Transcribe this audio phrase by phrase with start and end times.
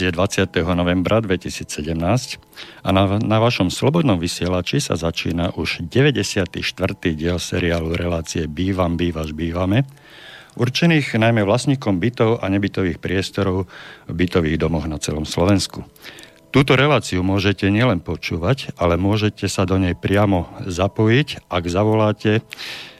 [0.00, 0.48] Je 20.
[0.72, 1.68] novembra 2017
[2.80, 6.56] a na, na vašom slobodnom vysielači sa začína už 94.
[7.12, 9.84] diel seriálu relácie Bývam, bývaš, bývame,
[10.56, 13.68] určených najmä vlastníkom bytov a nebytových priestorov
[14.08, 15.84] v bytových domoch na celom Slovensku.
[16.48, 22.40] Túto reláciu môžete nielen počúvať, ale môžete sa do nej priamo zapojiť, ak zavoláte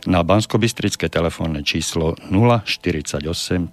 [0.08, 3.20] na banskobistrické telefónne číslo 048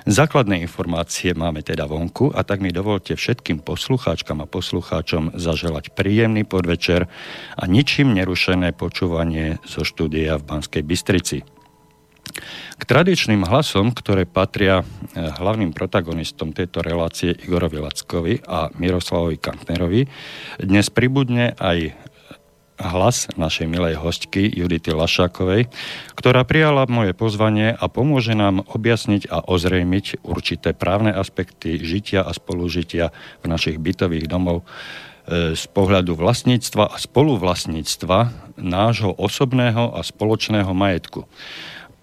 [0.05, 6.45] Základné informácie máme teda vonku a tak mi dovolte všetkým poslucháčkam a poslucháčom zaželať príjemný
[6.45, 7.09] podvečer
[7.57, 11.41] a ničím nerušené počúvanie zo štúdia v Banskej Bystrici.
[12.79, 20.07] K tradičným hlasom, ktoré patria eh, hlavným protagonistom tejto relácie Igorovi Lackovi a Miroslavovi Kantnerovi,
[20.63, 21.91] dnes pribudne aj
[22.79, 25.67] hlas našej milej hostky Judity Lašákovej,
[26.15, 32.31] ktorá prijala moje pozvanie a pomôže nám objasniť a ozrejmiť určité právne aspekty žitia a
[32.31, 33.11] spolužitia
[33.43, 38.19] v našich bytových domov e, z pohľadu vlastníctva a spoluvlastníctva
[38.55, 41.27] nášho osobného a spoločného majetku.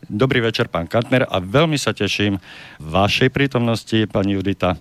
[0.06, 2.38] Dobrý večer, pán Kantner, a veľmi sa teším
[2.78, 4.76] vašej prítomnosti, pani Judita,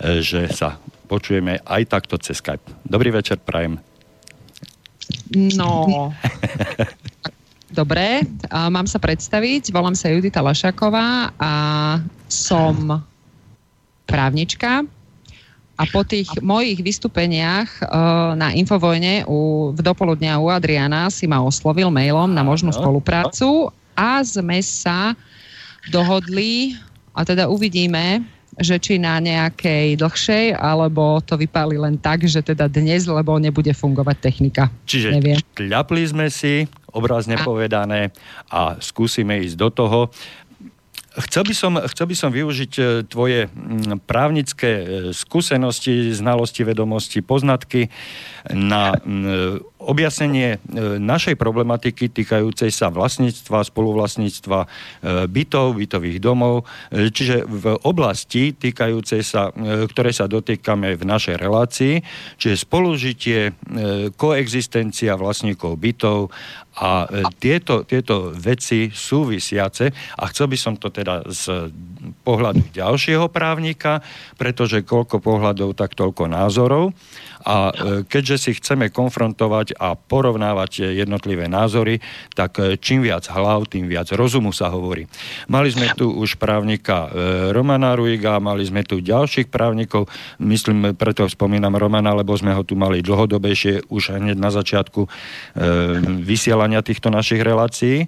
[0.00, 0.80] e, že sa
[1.10, 2.64] počujeme aj takto cez Skype.
[2.86, 3.76] Dobrý večer, prajem.
[5.58, 6.08] No,
[7.82, 9.74] dobre, a mám sa predstaviť.
[9.74, 11.52] Volám sa Judita Lašaková a
[12.30, 13.02] som
[14.08, 14.88] právnička.
[15.76, 21.42] A po tých mojich vystúpeniach uh, na Infovojne u, v dopoludnia u Adriana si ma
[21.42, 25.16] oslovil mailom na možnú spoluprácu a sme sa
[25.90, 26.78] dohodli
[27.12, 28.24] a teda uvidíme,
[28.60, 33.72] že či na nejakej dlhšej, alebo to vypáli len tak, že teda dnes, lebo nebude
[33.72, 34.68] fungovať technika.
[34.84, 35.40] Čiže Neviem.
[35.56, 37.44] kľapli sme si, obrazne a...
[37.44, 38.12] povedané,
[38.52, 39.98] a skúsime ísť do toho.
[41.12, 43.52] Chcel by, som, chcel by som využiť e, tvoje
[44.08, 47.92] právnické e, skúsenosti, znalosti, vedomosti, poznatky
[48.48, 48.96] na
[49.76, 50.58] objasnenie e,
[50.96, 54.64] našej problematiky týkajúcej sa vlastníctva, spoluvlastníctva
[55.28, 59.52] bytov, bytových domov, čiže v oblasti týkajúcej sa,
[59.92, 61.94] ktoré sa dotýkame v našej relácii,
[62.38, 63.38] čiže spolužitie,
[64.16, 66.30] koexistencia vlastníkov bytov
[66.72, 67.04] a
[67.36, 71.68] tieto, tieto veci súvisiace a chcel by som to teda z
[72.24, 74.00] pohľadu ďalšieho právnika,
[74.40, 76.96] pretože koľko pohľadov, tak toľko názorov.
[77.42, 77.72] A
[78.06, 81.98] keďže si chceme konfrontovať a porovnávať jednotlivé názory,
[82.32, 85.08] tak e, čím viac hlav, tým viac rozumu sa hovorí.
[85.50, 90.06] Mali sme tu už právnika e, Romana Ruiga, mali sme tu ďalších právnikov,
[90.38, 95.08] myslím, preto spomínam Romana, lebo sme ho tu mali dlhodobejšie už hneď na začiatku e,
[96.22, 98.06] vysielania týchto našich relácií.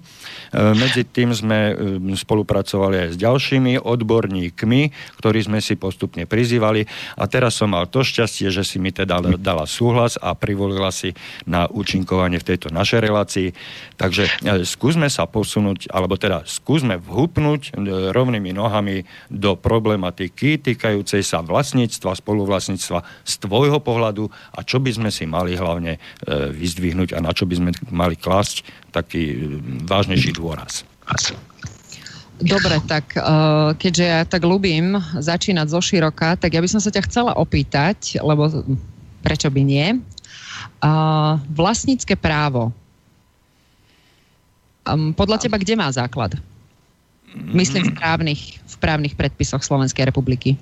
[0.54, 1.74] Medzi tým sme
[2.14, 4.80] spolupracovali aj s ďalšími odborníkmi,
[5.18, 6.86] ktorí sme si postupne prizývali
[7.18, 11.16] a teraz som mal to šťastie, že si mi teda dala súhlas a privolila si
[11.48, 13.48] na účinkovanie v tejto našej relácii.
[13.96, 19.02] Takže e, skúsme sa posunúť, alebo teda skúsme vhupnúť e, rovnými nohami
[19.32, 25.56] do problematiky týkajúcej sa vlastníctva, spoluvlastníctva z tvojho pohľadu a čo by sme si mali
[25.56, 25.98] hlavne e,
[26.52, 30.86] vyzdvihnúť a na čo by sme mali klásť taký vážnejší dôraz.
[32.34, 33.14] Dobre, tak
[33.78, 38.18] keďže ja tak ľubím začínať zo široka, tak ja by som sa ťa chcela opýtať,
[38.18, 38.50] lebo
[39.24, 39.88] prečo by nie,
[40.84, 42.68] Uh, vlastnícke právo.
[44.84, 46.36] Um, podľa teba kde má základ?
[47.34, 50.60] Myslím v právnych, v právnych predpisoch Slovenskej republiky.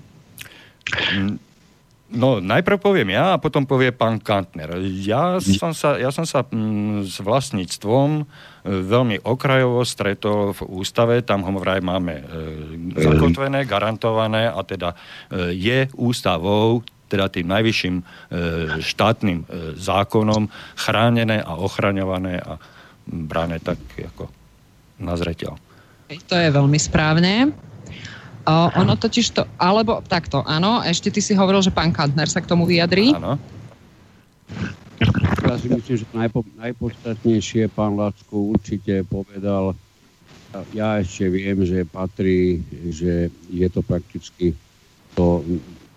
[2.13, 4.79] No, najprv poviem ja a potom povie pán Kantner.
[5.01, 8.23] Ja som sa, ja som sa mm, s vlastníctvom e,
[8.69, 12.25] veľmi okrajovo stretol v ústave, tam ho vraj máme e,
[13.01, 18.05] zakotvené, garantované a teda e, je ústavou teda tým najvyšším e,
[18.81, 20.49] štátnym e, zákonom
[20.81, 22.57] chránené a ochraňované a
[23.05, 24.33] bráne tak ako
[24.97, 25.61] na zreteľ.
[26.09, 27.53] To je veľmi správne.
[28.43, 32.41] O, ono totiž to, alebo takto, áno, ešte ty si hovoril, že pán Kantner sa
[32.41, 33.13] k tomu vyjadrí.
[33.13, 33.37] Áno.
[35.43, 39.77] Ja si myslím, že najpo, najpodstatnejšie pán Lacko určite povedal,
[40.77, 42.61] ja ešte viem, že patrí,
[42.93, 44.53] že je to prakticky
[45.17, 45.45] to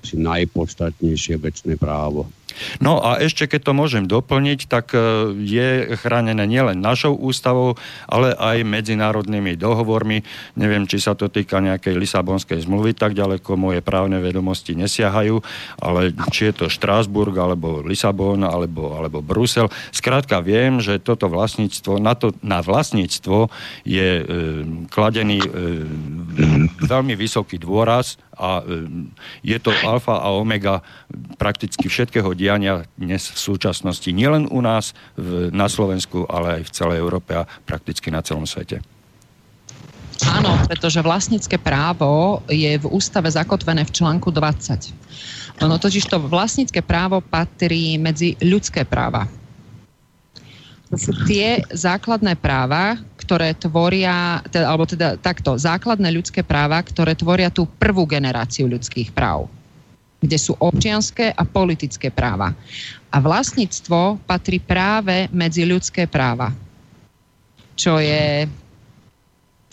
[0.06, 2.30] asi najpodstatnejšie väčšie právo.
[2.80, 5.00] No a ešte keď to môžem doplniť, tak e,
[5.44, 7.76] je chránené nielen našou ústavou,
[8.08, 10.24] ale aj medzinárodnými dohovormi.
[10.56, 15.44] Neviem, či sa to týka nejakej Lisabonskej zmluvy, tak ďaleko moje právne vedomosti nesiahajú,
[15.84, 19.68] ale či je to Štrásburg, alebo Lisabon, alebo, alebo Brusel.
[19.92, 23.52] Skrátka viem, že toto vlastníctvo, na, to, na vlastníctvo
[23.84, 24.24] je e,
[24.88, 25.50] kladený e,
[26.88, 28.86] veľmi vysoký dôraz a e,
[29.44, 30.84] je to alfa a omega
[31.40, 34.08] prakticky všetkého diania dnes v súčasnosti.
[34.12, 38.48] Nielen u nás v, na Slovensku, ale aj v celej Európe a prakticky na celom
[38.48, 38.84] svete.
[40.24, 44.96] Áno, pretože vlastnícke právo je v ústave zakotvené v článku 20.
[45.64, 49.28] Ono totiž to vlastnícke právo patrí medzi ľudské práva.
[50.96, 57.52] Sú tie základné práva, ktoré tvoria, teda, alebo teda takto, základné ľudské práva, ktoré tvoria
[57.52, 59.52] tú prvú generáciu ľudských práv
[60.26, 62.58] kde sú občianské a politické práva.
[63.14, 66.50] A vlastníctvo patrí práve medzi ľudské práva.
[67.78, 68.50] Čo je,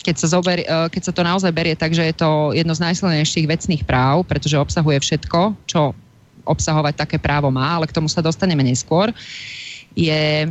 [0.04, 2.84] keď sa, zober, e, keď sa to naozaj berie tak, že je to jedno z
[2.84, 5.96] najsilnejších vecných práv, pretože obsahuje všetko, čo
[6.44, 9.14] obsahovať také právo má, ale k tomu sa dostaneme neskôr,
[9.94, 10.50] je,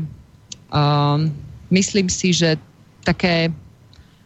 [0.71, 1.29] um,
[1.69, 2.57] myslím si, že
[3.03, 3.51] také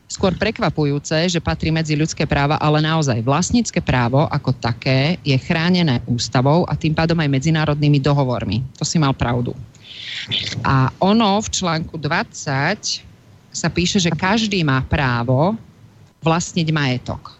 [0.05, 5.99] skôr prekvapujúce, že patrí medzi ľudské práva, ale naozaj vlastnícke právo ako také je chránené
[6.05, 8.61] ústavou a tým pádom aj medzinárodnými dohovormi.
[8.77, 9.57] To si mal pravdu.
[10.61, 13.01] A ono v článku 20
[13.55, 15.57] sa píše, že každý má právo
[16.21, 17.37] vlastniť majetok.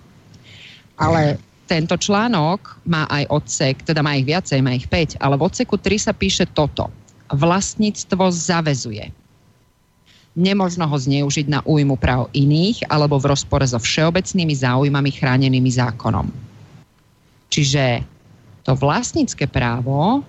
[0.96, 5.46] Ale tento článok má aj odsek, teda má ich viacej, má ich 5, ale v
[5.50, 6.88] odseku 3 sa píše toto.
[7.33, 9.10] Vlastníctvo zavezuje
[10.36, 16.27] nemožno ho zneužiť na újmu práv iných alebo v rozpore so všeobecnými záujmami chránenými zákonom.
[17.48, 18.04] Čiže
[18.68, 20.22] to vlastnícke právo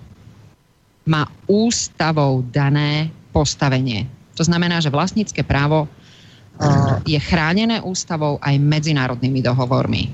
[1.03, 4.07] má ústavou dané postavenie.
[4.39, 5.91] To znamená, že vlastnícke právo
[7.03, 10.09] je chránené ústavou aj medzinárodnými dohovormi.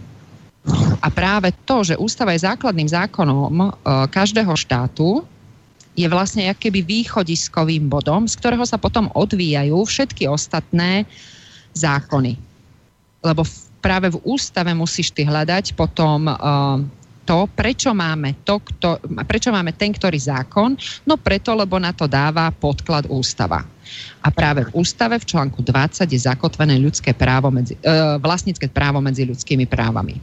[1.04, 3.78] A práve to, že ústava je základným zákonom
[4.10, 5.22] každého štátu,
[5.94, 11.06] je vlastne keby východiskovým bodom, z ktorého sa potom odvíjajú všetky ostatné
[11.78, 12.38] zákony.
[13.22, 13.46] Lebo
[13.78, 16.82] práve v ústave musíš ty hľadať potom uh,
[17.24, 20.76] to, prečo máme, to, kto, prečo máme ten, ktorý zákon,
[21.08, 23.64] no preto, lebo na to dáva podklad ústava.
[24.20, 28.98] A práve v ústave v článku 20 je zakotvené ľudské právo medzi, uh, vlastnícke právo
[29.00, 30.18] medzi ľudskými právami.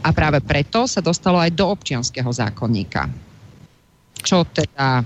[0.00, 3.27] A práve preto sa dostalo aj do občianského zákonníka
[4.22, 5.04] čo teda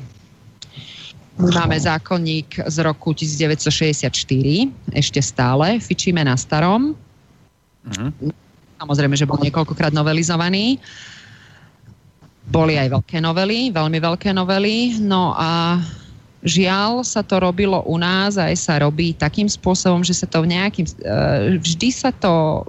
[1.40, 4.12] my máme zákonník z roku 1964,
[4.92, 6.92] ešte stále, fičíme na starom.
[7.88, 8.30] Mm-hmm.
[8.76, 10.76] Samozrejme, že bol niekoľkokrát novelizovaný.
[12.50, 15.00] Boli aj veľké novely, veľmi veľké novely.
[15.00, 15.80] No a
[16.42, 20.42] žiaľ sa to robilo u nás a aj sa robí takým spôsobom, že sa to
[20.42, 20.84] nejakým...
[20.84, 20.92] E,
[21.62, 22.66] vždy sa to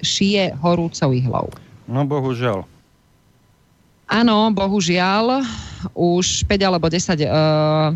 [0.00, 1.46] šije horúcou ihlou.
[1.90, 2.64] No bohužiaľ.
[4.06, 5.42] Áno, bohužiaľ,
[5.90, 7.90] už 5 alebo 10 uh,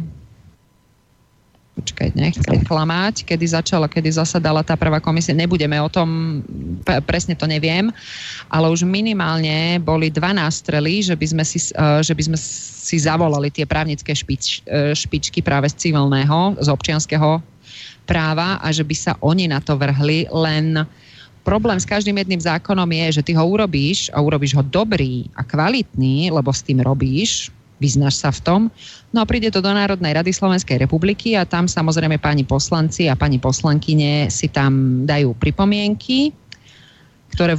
[1.81, 6.43] počkaj, nechcem klamať, kedy začala, kedy zasadala tá prvá komisia, nebudeme o tom,
[7.09, 7.88] presne to neviem,
[8.52, 12.38] ale už minimálne boli dva nástrely, že by sme si, uh, že by sme
[12.83, 17.38] si zavolali tie právnické špič, uh, špičky práve z civilného, z občianského
[18.02, 21.10] práva a že by sa oni na to vrhli, len uh,
[21.42, 25.42] problém s každým jedným zákonom je, že ty ho urobíš a urobíš ho dobrý a
[25.44, 27.49] kvalitný, lebo s tým robíš,
[27.80, 28.61] vyznáš sa v tom.
[29.11, 33.16] No a príde to do Národnej rady Slovenskej republiky a tam samozrejme pani poslanci a
[33.16, 36.30] pani poslankyne si tam dajú pripomienky,
[37.32, 37.56] ktoré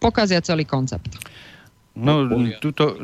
[0.00, 1.20] pokazia celý koncept.
[1.96, 2.28] No,
[2.60, 2.96] túto...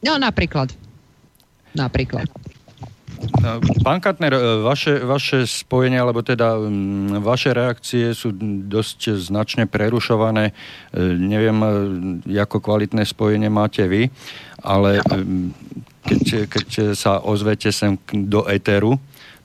[0.00, 0.72] No, napríklad.
[1.76, 2.28] Napríklad.
[3.84, 6.56] Pán Katner, e, vaše, vaše spojenie, alebo teda
[7.20, 8.32] vaše reakcie sú
[8.68, 10.50] dosť značne prerušované.
[10.50, 10.52] E,
[11.16, 11.58] neviem,
[12.24, 14.08] e, ako kvalitné spojenie máte vy,
[14.64, 15.04] ale
[16.04, 18.96] keď, keď sa ozvete sem do éteru,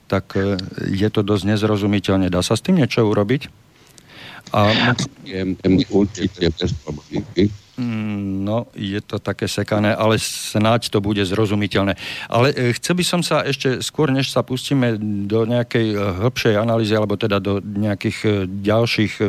[0.06, 0.38] tak
[0.86, 2.30] je to dosť nezrozumiteľné.
[2.30, 3.50] Dá sa s tým niečo urobiť?
[4.54, 4.94] A...
[5.90, 7.50] Určite bez problémy.
[7.76, 11.92] Mm, no, je to také sekané, ale snáď to bude zrozumiteľné.
[12.24, 14.96] Ale e, chcel by som sa ešte skôr, než sa pustíme
[15.28, 19.28] do nejakej e, hĺbšej analýzy, alebo teda do nejakých e, ďalších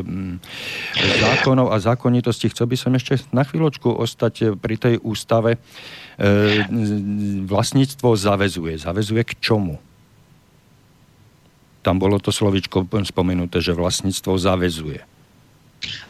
[1.20, 5.60] zákonov a zákonitostí, chcel by som ešte na chvíľočku ostať pri tej ústave.
[7.46, 8.80] Vlastníctvo zavezuje.
[8.80, 9.78] Zavezuje k čomu?
[11.86, 15.17] Tam bolo to slovičko spomenuté, že vlastníctvo zavezuje.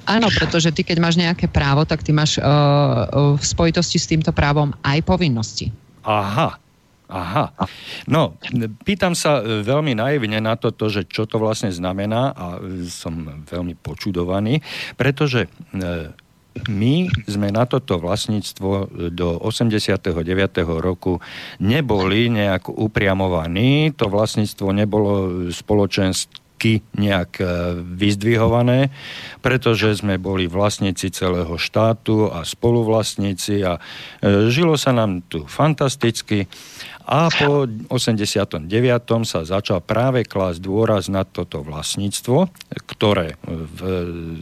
[0.08, 4.32] Áno, pretože ty, keď máš nejaké právo, tak ty máš uh, v spojitosti s týmto
[4.32, 5.70] právom aj povinnosti.
[6.08, 6.56] Aha,
[7.08, 7.56] Aha.
[8.04, 8.36] No,
[8.84, 12.60] pýtam sa veľmi naivne na toto, že čo to vlastne znamená a
[12.92, 14.60] som veľmi počudovaný,
[15.00, 15.48] pretože
[16.68, 20.20] my sme na toto vlastníctvo do 89.
[20.84, 21.24] roku
[21.64, 25.12] neboli nejak upriamovaní, to vlastníctvo nebolo
[25.48, 27.46] spoločenské roky nejak e,
[27.86, 28.90] vyzdvihované,
[29.46, 36.50] pretože sme boli vlastníci celého štátu a spoluvlastníci a e, žilo sa nám tu fantasticky
[37.08, 38.68] a po 89.
[39.24, 42.52] sa začal práve klásť dôraz na toto vlastníctvo,
[42.84, 43.80] ktoré v,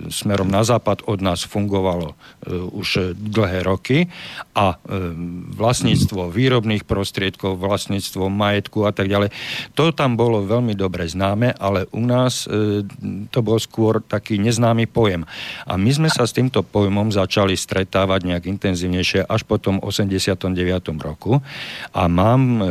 [0.10, 4.10] smerom na západ od nás fungovalo e, už dlhé roky
[4.57, 5.13] a e,
[5.53, 9.29] vlastníctvo výrobných prostriedkov, vlastníctvo majetku a tak ďalej.
[9.77, 12.81] To tam bolo veľmi dobre známe, ale u nás e,
[13.29, 15.22] to bol skôr taký neznámy pojem.
[15.69, 20.50] A my sme sa s týmto pojmom začali stretávať nejak intenzívnejšie až po tom 89.
[20.98, 21.45] roku
[21.93, 22.69] a mám E,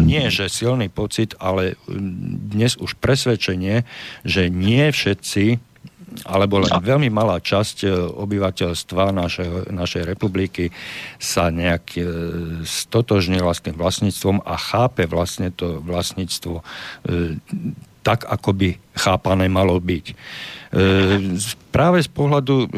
[0.00, 1.76] nie že silný pocit, ale
[2.50, 3.84] dnes už presvedčenie,
[4.24, 5.60] že nie všetci
[6.26, 10.74] alebo len veľmi malá časť e, obyvateľstva našej, našej republiky
[11.22, 12.02] sa nejak e,
[12.66, 16.66] stotožnila s tým vlastníctvom a chápe vlastne to vlastníctvo
[18.00, 20.06] tak, ako by chápané malo byť.
[20.10, 20.14] E,
[21.74, 22.70] práve z pohľadu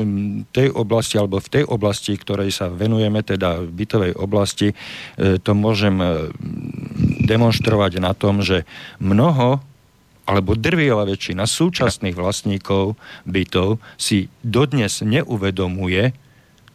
[0.50, 4.74] tej oblasti, alebo v tej oblasti, ktorej sa venujeme, teda v bytovej oblasti, e,
[5.38, 6.32] to môžem e,
[7.28, 8.64] demonstrovať na tom, že
[8.98, 9.60] mnoho
[10.22, 12.94] alebo drvivá väčšina súčasných vlastníkov
[13.26, 16.14] bytov si dodnes neuvedomuje,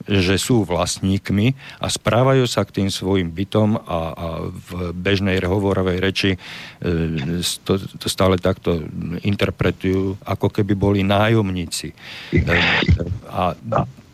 [0.08, 5.98] že sú vlastníkmi a správajú sa k tým svojim bytom a, a v bežnej hovorovej
[6.00, 6.38] reči e,
[7.68, 8.80] to, to stále takto
[9.28, 11.92] interpretujú, ako keby boli nájomníci.
[11.92, 12.56] E,
[13.28, 13.54] a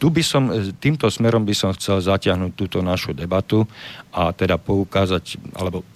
[0.01, 0.51] tu by som,
[0.83, 3.63] týmto smerom by som chcel zatiahnuť túto našu debatu
[4.11, 5.87] a teda poukázať, alebo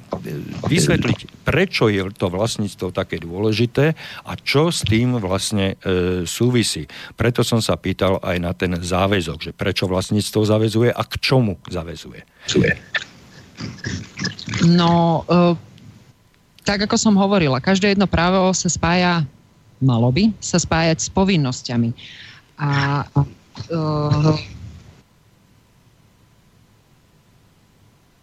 [0.67, 6.87] vysvetliť, prečo je to vlastníctvo také dôležité a čo s tým vlastne e, súvisí.
[7.19, 11.59] Preto som sa pýtal aj na ten záväzok, že prečo vlastníctvo zavezuje a k čomu
[11.67, 12.23] zavezuje.
[14.63, 15.55] No, e,
[16.63, 19.27] tak ako som hovorila, každé jedno právo sa spája,
[19.83, 21.89] malo by sa spájať s povinnosťami.
[22.57, 24.56] A e,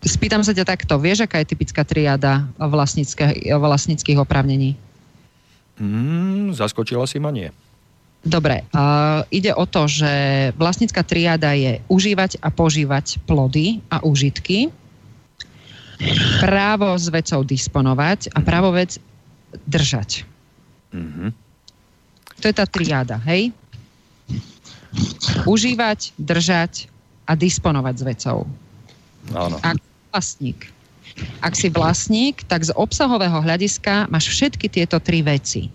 [0.05, 1.01] Spýtam sa ťa takto.
[1.01, 4.77] Vieš, aká je typická triáda vlastníckých oprávnení?
[5.81, 7.49] Mm, zaskočila si ma nie.
[8.25, 10.13] Dobre, uh, ide o to, že
[10.57, 14.73] vlastnícka triáda je užívať a požívať plody a užitky,
[16.41, 18.97] právo s vecou disponovať a právo vec
[19.69, 20.25] držať.
[20.93, 21.29] Mm-hmm.
[22.41, 23.53] To je tá triáda, hej?
[25.45, 26.89] Užívať, držať
[27.29, 28.39] a disponovať s vecou.
[29.33, 29.57] Áno.
[29.61, 29.77] Ak
[30.14, 30.71] vlastník.
[31.42, 35.66] Ak si vlastník, tak z obsahového hľadiska máš všetky tieto tri veci.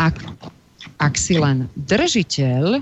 [0.00, 0.16] Ak,
[0.96, 2.80] ak si len držiteľ,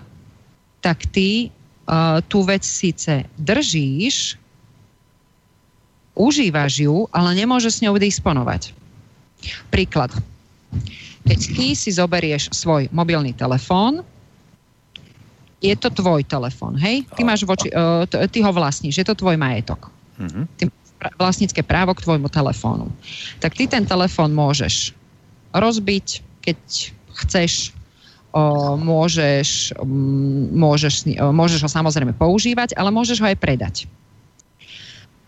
[0.78, 1.50] tak ty
[1.90, 4.38] uh, tú vec síce držíš,
[6.14, 8.70] užívaš ju, ale nemôžeš s ňou disponovať.
[9.74, 10.14] Príklad.
[11.26, 14.06] Keď ty si zoberieš svoj mobilný telefón,
[15.58, 17.02] je to tvoj telefón, hej?
[17.18, 20.44] Ty, máš voči, uh, ty ho vlastníš, je to tvoj majetok mm-hmm.
[20.58, 20.68] tým
[21.18, 22.90] vlastnícke právo k tvojmu telefónu.
[23.38, 24.92] Tak ty ten telefón môžeš
[25.54, 26.58] rozbiť, keď
[27.24, 27.70] chceš,
[28.34, 29.78] o, môžeš,
[30.52, 33.76] môžeš, môžeš ho samozrejme používať, ale môžeš ho aj predať.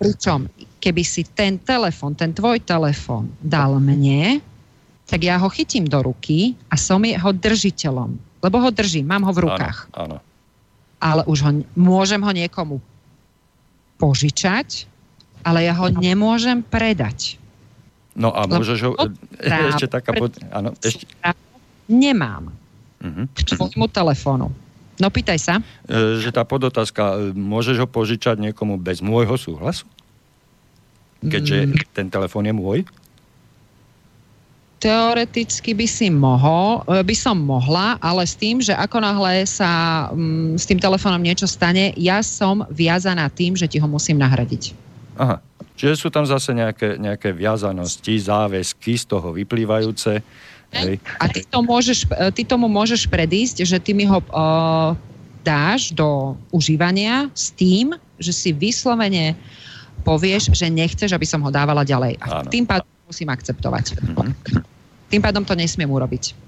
[0.01, 0.49] Pričom,
[0.81, 4.41] keby si ten telefón, ten tvoj telefón dal mne,
[5.07, 8.17] tak ja ho chytím do ruky a som jeho držiteľom.
[8.41, 9.93] Lebo ho držím, mám ho v rukách.
[9.93, 10.19] Áno, áno.
[11.01, 12.81] Ale už ho, môžem ho niekomu
[14.01, 14.89] požičať,
[15.45, 17.37] ale ja ho nemôžem predať.
[18.17, 18.93] No a môžeš ho...
[19.71, 20.17] Ešte taká...
[20.17, 20.33] Pod...
[20.51, 21.05] Áno, ešte...
[21.87, 22.53] Nemám.
[23.01, 23.25] Uh-huh.
[23.33, 24.53] K tvojmu telefónu.
[25.01, 25.55] No pýtaj sa.
[25.89, 29.89] E, že tá podotázka, e, môžeš ho požičať niekomu bez môjho súhlasu?
[31.25, 31.73] Keďže mm.
[31.97, 32.79] ten telefón je môj?
[34.81, 40.09] Teoreticky by si mohol, e, by som mohla, ale s tým, že ako náhle sa
[40.09, 44.73] um, s tým telefónom niečo stane, ja som viazaná tým, že ti ho musím nahradiť.
[45.21, 45.37] Aha.
[45.77, 50.25] Čiže sú tam zase nejaké, nejaké viazanosti, záväzky z toho vyplývajúce.
[50.73, 50.97] Hej.
[51.21, 54.97] A ty, to môžeš, e, ty tomu môžeš predísť, že ty mi ho uh,
[55.45, 59.37] dáš do užívania s tým, že si vyslovene
[60.05, 62.17] povieš, že nechceš, aby som ho dávala ďalej.
[62.21, 62.49] A Áno.
[62.49, 63.99] tým pádom musím akceptovať.
[63.99, 64.63] Mm-hmm.
[65.11, 66.39] Tým pádom to nesmiem urobiť.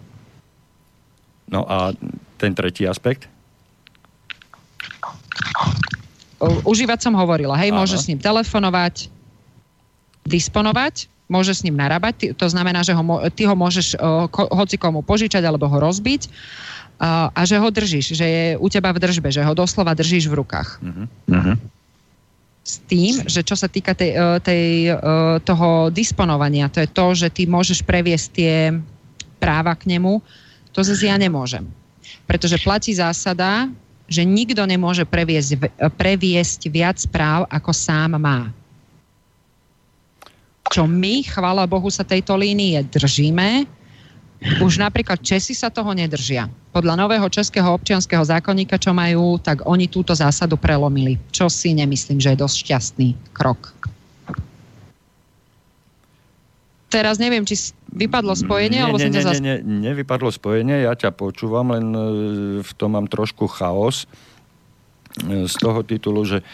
[1.50, 1.90] No a
[2.38, 3.26] ten tretí aspekt?
[6.42, 7.83] Užívať som hovorila, hej, Áno.
[7.83, 9.11] môžeš s ním telefonovať,
[10.26, 13.99] disponovať, môžeš s ním narábať, to znamená, že ho, ty ho môžeš
[14.33, 16.31] hoci komu požičať alebo ho rozbiť
[17.02, 20.38] a že ho držíš, že je u teba v držbe, že ho doslova držíš v
[20.38, 20.78] rukách.
[20.78, 21.54] Uh-huh.
[22.62, 24.97] S tým, že čo sa týka tej, e, tej, e,
[25.42, 28.54] toho disponovania, to je to, že ty môžeš previesť tie
[29.42, 30.23] práva k nemu,
[30.71, 31.66] to zase ja nemôžem.
[32.25, 33.66] Pretože platí zásada,
[34.07, 35.59] že nikto nemôže previesť,
[35.99, 38.54] previesť viac práv, ako sám má.
[40.71, 43.66] Čo my, chvála Bohu, sa tejto línie držíme,
[44.63, 46.51] už napríklad Česi sa toho nedržia.
[46.75, 51.21] Podľa nového českého občianského zákonníka, čo majú, tak oni túto zásadu prelomili.
[51.31, 53.71] Čo si nemyslím, že je dosť šťastný krok.
[56.93, 59.41] Teraz neviem, či vypadlo spojenie, nie, alebo nie, som nie, zas...
[59.41, 62.01] nie, nie, nevypadlo spojenie, ja ťa počúvam, len e,
[62.61, 64.05] v tom mám trošku chaos
[65.25, 66.45] e, z toho titulu, že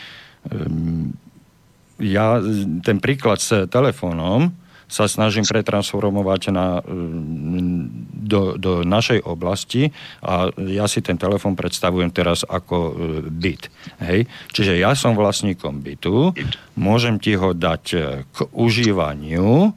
[1.99, 2.39] ja
[2.87, 4.55] ten príklad s telefónom,
[4.89, 9.93] sa snažím pretransformovať na, mm, do, do našej oblasti
[10.25, 12.93] a ja si ten telefon predstavujem teraz ako e,
[13.29, 13.69] byt.
[14.01, 14.25] Hej?
[14.57, 16.33] Čiže ja som vlastníkom bytu,
[16.81, 17.99] môžem ti ho dať e,
[18.33, 19.77] k užívaniu,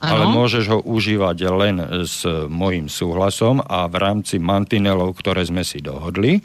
[0.00, 0.08] ano.
[0.08, 1.76] ale môžeš ho užívať len
[2.08, 6.40] s mojim súhlasom a v rámci mantinelov, ktoré sme si dohodli.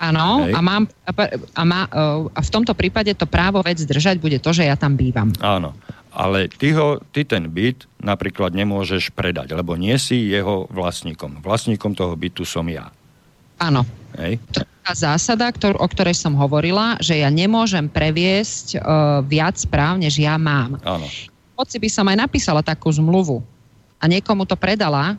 [0.00, 4.38] Áno, a, mám, a, má, e, a v tomto prípade to právo vec držať bude
[4.38, 5.34] to, že ja tam bývam.
[5.42, 5.74] Áno
[6.10, 11.38] ale ty, ho, ty ten byt napríklad nemôžeš predať, lebo nie si jeho vlastníkom.
[11.42, 12.90] Vlastníkom toho bytu som ja.
[13.62, 13.86] Áno.
[14.18, 14.42] Hej.
[14.56, 19.54] To je tá zásada, ktor- o ktorej som hovorila, že ja nemôžem previesť uh, viac
[19.70, 20.82] práv, než ja mám.
[20.82, 21.06] Áno.
[21.54, 23.44] Hoci by som aj napísala takú zmluvu
[24.00, 25.14] a niekomu to predala,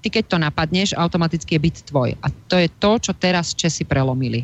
[0.00, 2.16] ty keď to napadneš, automaticky je byt tvoj.
[2.18, 4.42] A to je to, čo teraz Česi prelomili.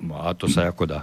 [0.00, 1.00] No a to sa ako dá?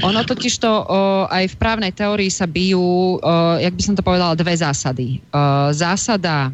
[0.00, 0.82] Ono totiž to o,
[1.28, 3.20] aj v právnej teórii sa bijú, o,
[3.60, 5.20] jak by som to povedala, dve zásady.
[5.28, 6.48] O, zásada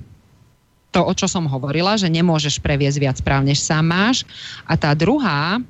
[0.91, 4.27] to, o čo som hovorila, že nemôžeš previesť viac práv, než sám máš.
[4.67, 5.63] A tá druhá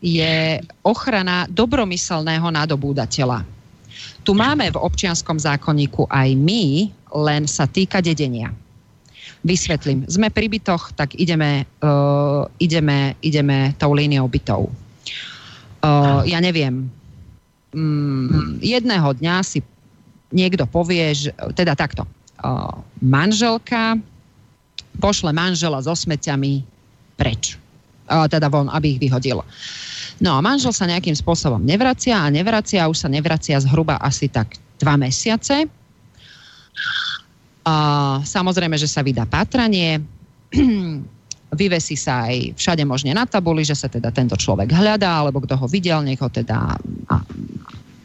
[0.00, 3.44] je ochrana dobromyselného nadobúdateľa.
[4.24, 6.88] Tu máme v občianskom zákonníku aj my,
[7.24, 8.52] len sa týka dedenia.
[9.44, 10.08] Vysvetlím.
[10.08, 14.72] Sme pri bytoch, tak ideme, uh, ideme, ideme tou líniou bytov.
[15.84, 16.88] Uh, ja neviem,
[17.76, 19.60] um, jedného dňa si
[20.32, 22.08] niekto povie, že, teda takto,
[22.40, 24.00] uh, manželka
[24.96, 26.64] pošle manžela so smeťami
[27.20, 27.60] preč.
[28.08, 29.44] Uh, teda von, aby ich vyhodil.
[30.24, 34.56] No a manžel sa nejakým spôsobom nevracia a nevracia, už sa nevracia zhruba asi tak
[34.80, 35.68] dva mesiace.
[37.64, 40.00] Uh, samozrejme, že sa vydá pátranie.
[41.54, 45.54] vyvesí sa aj všade možne na tabuli, že sa teda tento človek hľadá, alebo kto
[45.56, 46.76] ho videl, nech ho teda
[47.08, 47.16] a,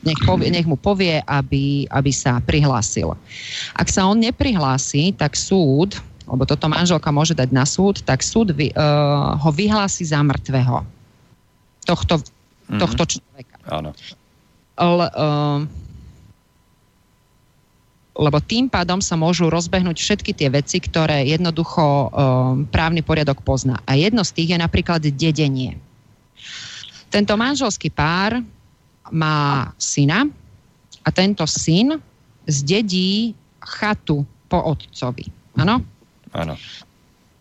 [0.06, 3.12] nech, povie, nech mu povie, aby, aby sa prihlásil.
[3.76, 8.54] Ak sa on neprihlási, tak súd, lebo toto manželka môže dať na súd, tak súd
[8.56, 10.86] vy, uh, ho vyhlási za mŕtvého.
[11.84, 12.80] Tohto, mm-hmm.
[12.80, 13.56] tohto človeka.
[13.68, 13.92] Áno.
[14.80, 15.60] Ale, uh,
[18.20, 22.10] lebo tým pádom sa môžu rozbehnúť všetky tie veci, ktoré jednoducho um,
[22.68, 23.80] právny poriadok pozná.
[23.88, 25.80] A jedno z tých je napríklad dedenie.
[27.08, 28.44] Tento manželský pár
[29.10, 30.28] má syna
[31.02, 31.96] a tento syn
[32.44, 33.32] zdedí
[33.64, 35.32] chatu po otcovi.
[35.56, 35.80] Áno?
[36.36, 36.60] Áno.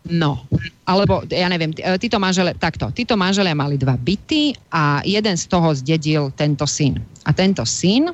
[0.09, 0.41] No,
[0.89, 5.69] alebo ja neviem, títo manžele, takto, títo manželia mali dva byty a jeden z toho
[5.77, 6.97] zdedil tento syn.
[7.29, 8.09] A tento syn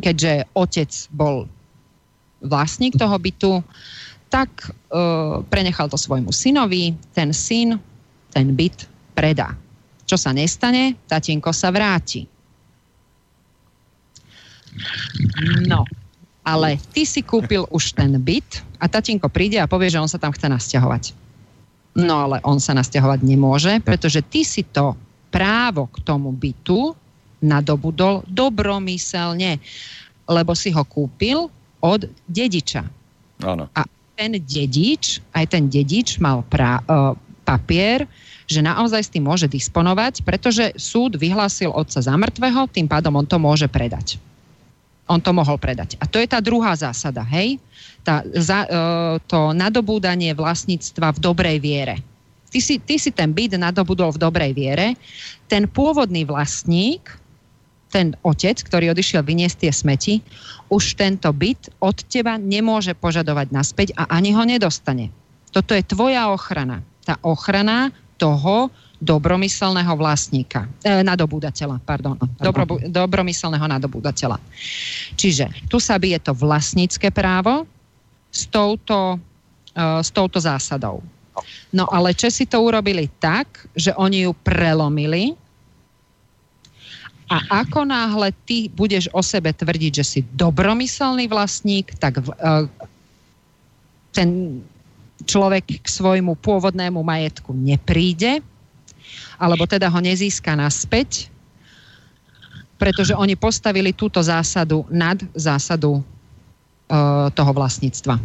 [0.00, 1.50] keďže otec bol
[2.44, 3.64] vlastník toho bytu,
[4.28, 4.68] tak e,
[5.46, 7.80] prenechal to svojmu synovi, ten syn
[8.36, 8.84] ten byt
[9.16, 9.56] predá.
[10.04, 12.28] Čo sa nestane, tatínko sa vráti.
[15.64, 15.88] No,
[16.44, 20.20] ale ty si kúpil už ten byt a tatínko príde a povie, že on sa
[20.20, 21.16] tam chce nasťahovať.
[21.96, 24.92] No ale on sa nasťahovať nemôže, pretože ty si to
[25.32, 26.92] právo k tomu bytu
[27.40, 29.60] nadobudol dobromyselne,
[30.26, 31.52] lebo si ho kúpil
[31.84, 32.82] od dediča.
[33.44, 33.68] Áno.
[33.76, 33.84] A
[34.16, 37.12] ten dedič, aj ten dedič mal pra, uh,
[37.46, 38.08] papier,
[38.48, 43.26] že naozaj s tým môže disponovať, pretože súd vyhlásil otca za mŕtvého, tým pádom on
[43.26, 44.18] to môže predať.
[45.06, 45.94] On to mohol predať.
[46.02, 47.62] A to je tá druhá zásada, hej?
[48.02, 51.96] Tá, za, uh, to nadobúdanie vlastníctva v dobrej viere.
[52.50, 54.98] Ty si, ty si ten byt nadobudol v dobrej viere.
[55.46, 57.06] Ten pôvodný vlastník
[57.96, 60.14] ten otec, ktorý odišiel vyniesť tie smeti,
[60.68, 65.08] už tento byt od teba nemôže požadovať naspäť a ani ho nedostane.
[65.48, 66.84] Toto je tvoja ochrana.
[67.08, 67.88] Tá ochrana
[68.20, 68.68] toho
[69.00, 74.36] dobromyselného vlastníka, e, nadobúdateľa, pardon, dobro, dobromyselného nadobúdateľa.
[75.16, 77.64] Čiže tu sa bije to vlastnícke právo
[78.28, 79.16] s touto,
[79.72, 81.00] e, s touto zásadou.
[81.72, 85.36] No ale Česi to urobili tak, že oni ju prelomili
[87.26, 92.70] a ako náhle ty budeš o sebe tvrdiť, že si dobromyselný vlastník, tak uh,
[94.14, 94.62] ten
[95.26, 98.38] človek k svojmu pôvodnému majetku nepríde,
[99.42, 101.26] alebo teda ho nezíska naspäť,
[102.78, 108.22] pretože oni postavili túto zásadu nad zásadu uh, toho vlastníctva.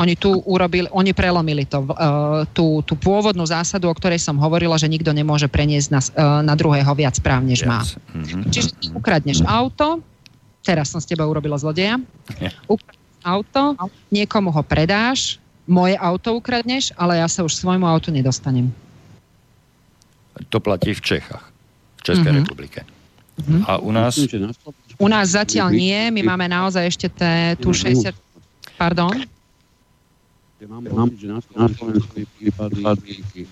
[0.00, 4.80] Oni tu urobili, oni prelomili to, uh, tú, tú pôvodnú zásadu, o ktorej som hovorila,
[4.80, 7.84] že nikto nemôže preniesť na, uh, na druhého viac práv, než má.
[7.84, 8.42] Mm-hmm.
[8.48, 10.00] Čiže ty ukradneš auto,
[10.64, 12.00] teraz som z teba urobila zlodeja,
[12.64, 13.76] ukradneš auto,
[14.12, 18.68] niekomu ho predáš, moje auto ukradneš, ale ja sa už svojmu autu nedostanem.
[20.52, 21.44] To platí v Čechách,
[21.98, 22.44] v Českej mm-hmm.
[22.44, 22.80] republike.
[23.40, 23.60] Mm-hmm.
[23.64, 24.14] A u nás...
[24.94, 28.14] U nás zatiaľ nie, my máme naozaj ešte té, tu 60...
[28.78, 29.10] Pardon?
[30.64, 32.80] Máme, mám, že na, Slovensku prípady,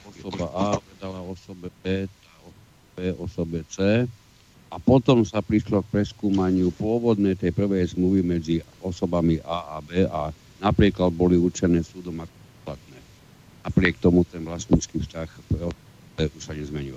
[0.09, 2.09] osoba A predala osobe B,
[2.97, 4.09] B osobe C
[4.73, 10.09] a potom sa prišlo k preskúmaniu pôvodnej tej prvej zmluvy medzi osobami A a B
[10.09, 10.33] a
[10.65, 12.99] napríklad boli určené súdom ako platné.
[13.61, 15.29] Napriek tomu ten vlastnícky vzťah
[16.23, 16.97] už sa nezmenil.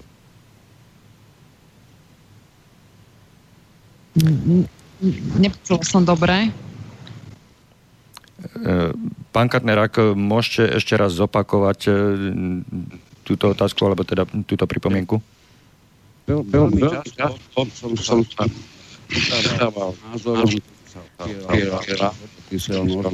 [5.41, 6.64] Nepočul som dobre.
[9.32, 11.91] Pán Katner, ak môžete ešte raz zopakovať e,
[13.24, 15.24] túto otázku, alebo teda túto pripomienku?
[16.28, 16.84] Veľmi
[17.15, 18.43] často som sa
[19.08, 20.52] stával názorom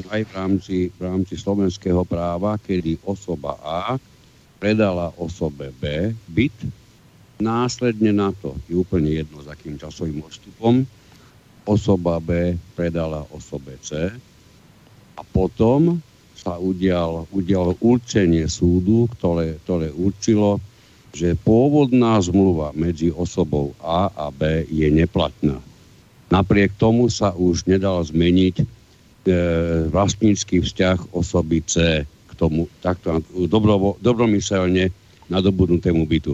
[0.10, 3.98] aj v rámci, v rámci slovenského práva, kedy osoba A
[4.62, 6.54] predala osobe B byt,
[7.42, 10.86] následne na to, je úplne jedno s akým časovým odstupom,
[11.66, 14.14] osoba B predala osobe C,
[15.22, 16.02] a potom
[16.34, 20.58] sa udial, udialo určenie súdu, ktoré, ktoré určilo,
[21.14, 25.62] že pôvodná zmluva medzi osobou A a B je neplatná.
[26.34, 28.66] Napriek tomu sa už nedal zmeniť e,
[29.94, 34.90] vlastnícky vzťah osoby C k tomu takto dobro, dobromyselne
[35.30, 36.34] nadobudnutému bytu.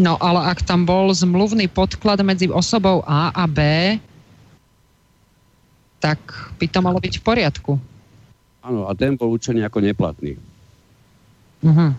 [0.00, 3.60] No ale ak tam bol zmluvný podklad medzi osobou A a B,
[6.00, 6.18] tak
[6.60, 7.72] by to malo byť v poriadku.
[8.66, 10.34] Áno, a ten bol určený ako neplatný.
[11.62, 11.94] Uh-huh.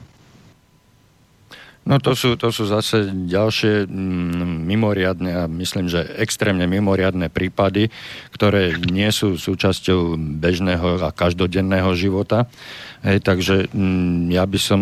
[1.88, 7.88] No to sú, to sú zase ďalšie mm, mimoriadne a myslím, že extrémne mimoriadne prípady,
[8.36, 12.52] ktoré nie sú súčasťou bežného a každodenného života.
[13.08, 14.82] Hej, takže mm, ja by som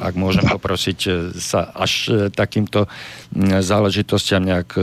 [0.00, 2.90] ak môžem poprosiť, e, sa až e, takýmto
[3.62, 4.82] záležitostiam nejak e,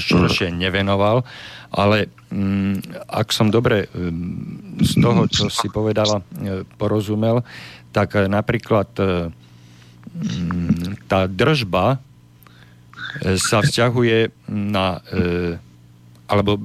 [0.00, 1.24] širšie nevenoval.
[1.72, 3.88] Ale mm, ak som dobre
[4.76, 6.20] z toho, čo si povedala,
[6.76, 7.40] porozumel,
[7.96, 8.92] tak napríklad
[11.08, 11.96] tá držba
[13.40, 15.00] sa vzťahuje na
[16.32, 16.56] alebo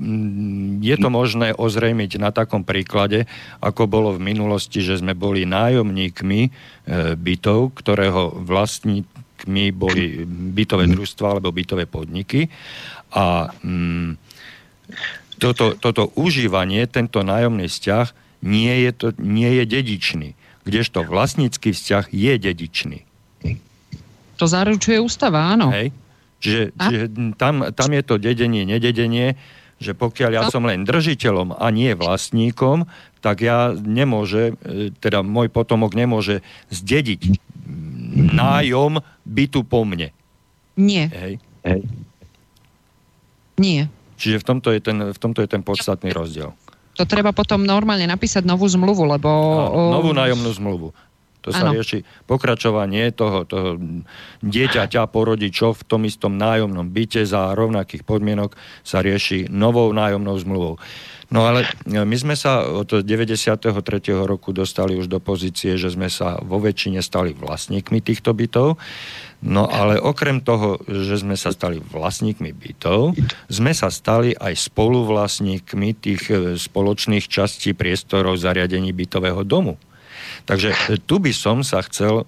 [0.80, 3.28] je to možné ozrejmiť na takom príklade,
[3.60, 6.42] ako bolo v minulosti, že sme boli nájomníkmi
[7.20, 10.24] bytov, ktorého vlastníkmi boli
[10.56, 12.48] bytové družstva alebo bytové podniky
[13.12, 14.16] a mm,
[15.38, 18.08] toto, toto užívanie, tento nájomný vzťah
[18.48, 20.30] nie je, to, nie je dedičný.
[20.66, 23.00] Kdežto vlastnícky vzťah je dedičný.
[24.38, 25.74] To zaručuje ústava, áno.
[25.74, 25.90] Hej.
[26.38, 29.34] Čiže, čiže tam, tam je to dedenie, nededenie,
[29.78, 32.90] že pokiaľ ja som len držiteľom a nie vlastníkom,
[33.22, 36.42] tak ja nemôže, e, teda môj potomok nemôže
[36.74, 37.38] zdediť
[38.34, 40.10] nájom bytu po mne.
[40.78, 41.10] Nie.
[41.10, 41.34] Hej.
[41.66, 41.82] Hej.
[43.58, 43.82] Nie.
[44.18, 46.54] Čiže v tomto je ten, v tomto je ten podstatný rozdiel.
[46.98, 49.30] To treba potom normálne napísať novú zmluvu, lebo...
[49.30, 50.88] Áno, novú nájomnú zmluvu.
[51.48, 51.80] To sa ano.
[51.80, 53.80] rieši pokračovanie toho, toho
[54.44, 60.36] dieťaťa po rodičov v tom istom nájomnom byte za rovnakých podmienok sa rieši novou nájomnou
[60.36, 60.76] zmluvou.
[61.28, 63.76] No ale my sme sa od 93.
[64.24, 68.80] roku dostali už do pozície, že sme sa vo väčšine stali vlastníkmi týchto bytov.
[69.44, 73.14] No ale okrem toho, že sme sa stali vlastníkmi bytov,
[73.52, 79.78] sme sa stali aj spoluvlastníkmi tých e, spoločných častí priestorov zariadení bytového domu.
[80.48, 82.26] Takže e, tu by som sa chcel e,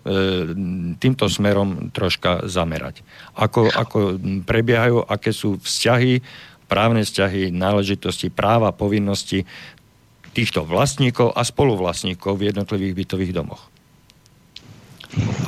[1.00, 3.00] týmto smerom troška zamerať.
[3.32, 6.20] Ako, ako prebiehajú, aké sú vzťahy,
[6.68, 9.48] právne vzťahy, náležitosti, práva, povinnosti
[10.36, 13.72] týchto vlastníkov a spoluvlastníkov v jednotlivých bytových domoch.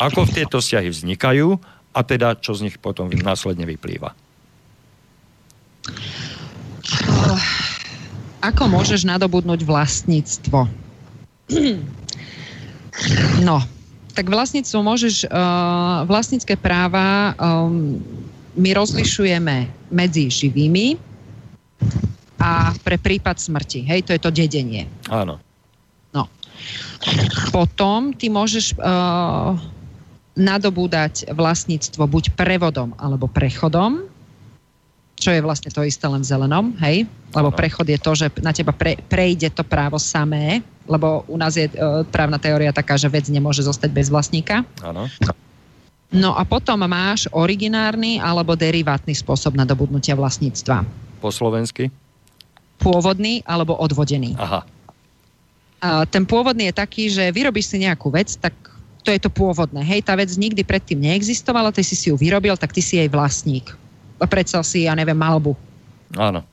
[0.02, 1.54] Ako tieto vzťahy vznikajú
[1.94, 4.16] a teda čo z nich potom následne vyplýva?
[8.42, 10.66] Ako môžeš nadobudnúť vlastníctvo?
[13.42, 13.64] No,
[14.12, 17.98] tak vlastníctvo môžeš, uh, vlastnícke práva um,
[18.60, 21.00] my rozlišujeme medzi živými
[22.42, 23.88] a pre prípad smrti.
[23.88, 24.92] Hej, to je to dedenie.
[25.08, 25.40] Áno.
[26.12, 26.28] No.
[27.56, 29.56] Potom ty môžeš uh,
[30.36, 34.11] nadobúdať vlastníctvo buď prevodom alebo prechodom,
[35.22, 37.06] čo je vlastne to isté len v zelenom, hej?
[37.30, 41.54] Lebo prechod je to, že na teba pre, prejde to právo samé, lebo u nás
[41.54, 44.66] je uh, právna teória taká, že vec nemôže zostať bez vlastníka.
[44.82, 45.06] Áno.
[46.12, 50.84] No a potom máš originárny alebo derivátny spôsob nadobudnutia vlastníctva.
[51.22, 51.94] Po slovensky?
[52.82, 54.34] Pôvodný alebo odvodený.
[54.42, 54.66] Aha.
[55.82, 58.54] A ten pôvodný je taký, že vyrobíš si nejakú vec, tak
[59.06, 59.86] to je to pôvodné.
[59.86, 63.08] Hej, tá vec nikdy predtým neexistovala, ty si si ju vyrobil, tak ty si jej
[63.08, 63.72] vlastník
[64.30, 65.54] predsa si, ja neviem, malbu.
[66.18, 66.44] Áno.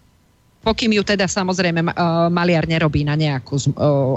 [0.58, 1.94] Pokým ju teda samozrejme
[2.34, 3.56] maliar nerobí na nejakú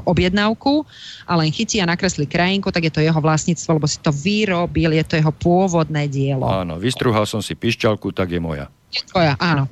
[0.04, 0.84] objednávku,
[1.30, 4.90] ale len chytí a nakreslí krajinku, tak je to jeho vlastníctvo, lebo si to vyrobil,
[4.90, 6.50] je to jeho pôvodné dielo.
[6.50, 8.68] Áno, vystruhal som si pišťalku, tak je moja.
[8.90, 9.70] Je tvoja, áno.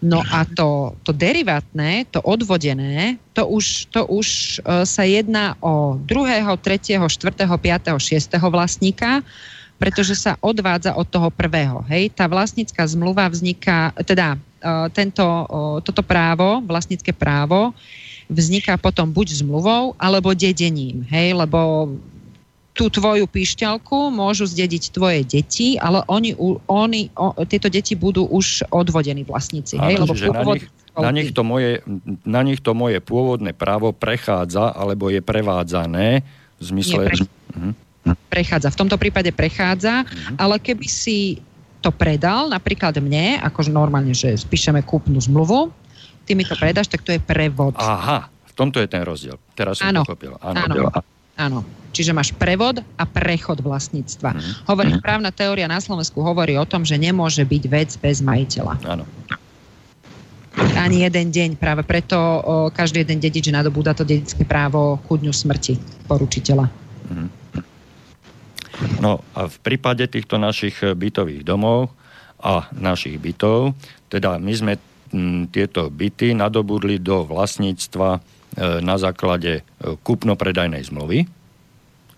[0.00, 6.00] No a to, to derivátne, to odvodené, to už, to už uh, sa jedná o
[6.00, 9.20] druhého, tretieho, štvrtého, piatého, šiestého vlastníka,
[9.80, 11.80] pretože sa odvádza od toho prvého.
[11.88, 12.12] Hej?
[12.12, 15.24] Tá vlastnícka zmluva vzniká, teda uh, tento,
[15.80, 17.72] toto právo, vlastnícke právo,
[18.28, 21.08] vzniká potom buď zmluvou, alebo dedením.
[21.08, 21.32] Hej?
[21.32, 21.90] Lebo
[22.76, 26.36] tú tvoju píšťalku môžu zdediť tvoje deti, ale oni,
[26.68, 29.80] oni o, tieto deti budú už odvodení vlastníci.
[29.80, 29.96] Hej?
[29.96, 31.80] Lebo na, nich, na, nich to moje,
[32.28, 36.20] na nich to moje pôvodné právo prechádza alebo je prevádzané
[36.60, 37.08] v zmysle...
[37.08, 37.16] Nie, pre...
[37.56, 37.88] uh-huh
[38.30, 38.72] prechádza.
[38.72, 40.36] V tomto prípade prechádza, mm-hmm.
[40.40, 41.40] ale keby si
[41.80, 45.72] to predal, napríklad mne, akože normálne, že spíšeme kúpnu zmluvu,
[46.28, 47.72] ty mi to predáš, tak to je prevod.
[47.80, 49.40] Aha, v tomto je ten rozdiel.
[49.56, 50.36] Teraz som áno, pochopil.
[50.44, 50.84] Áno, áno,
[51.40, 51.60] áno.
[51.90, 54.30] Čiže máš prevod a prechod vlastníctva.
[54.36, 54.52] Mm-hmm.
[54.68, 58.74] Hovorí, právna teória na Slovensku hovorí o tom, že nemôže byť vec bez majiteľa.
[58.86, 59.04] Áno.
[60.76, 61.50] Ani jeden deň.
[61.56, 66.66] Práve preto o, každý jeden dedič nadobúda to dedické právo chudňu smrti poručiteľa.
[66.68, 67.39] Mm-hmm.
[69.00, 71.92] No a v prípade týchto našich e, bytových domov
[72.40, 73.76] a našich bytov,
[74.08, 74.72] teda my sme
[75.12, 78.20] m, tieto byty nadobudli do vlastníctva e,
[78.80, 79.62] na základe e,
[80.00, 81.28] kúpno-predajnej zmluvy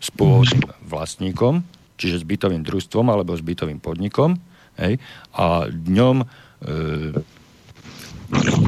[0.03, 1.63] s pôvodným vlastníkom,
[1.99, 4.39] čiže s bytovým družstvom alebo s bytovým podnikom.
[4.79, 4.99] Hej,
[5.37, 6.27] a dňom e,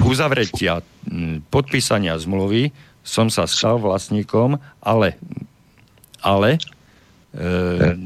[0.04, 0.84] uzavretia,
[1.48, 2.68] podpísania zmluvy
[3.04, 5.16] som sa stal vlastníkom, ale,
[6.20, 6.60] ale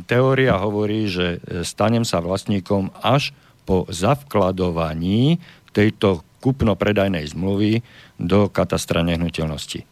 [0.09, 3.37] teória hovorí, že e, stanem sa vlastníkom až
[3.69, 5.37] po zavkladovaní
[5.77, 7.85] tejto kúpno-predajnej zmluvy
[8.17, 9.85] do katastra nehnuteľnosti.
[9.85, 9.87] E,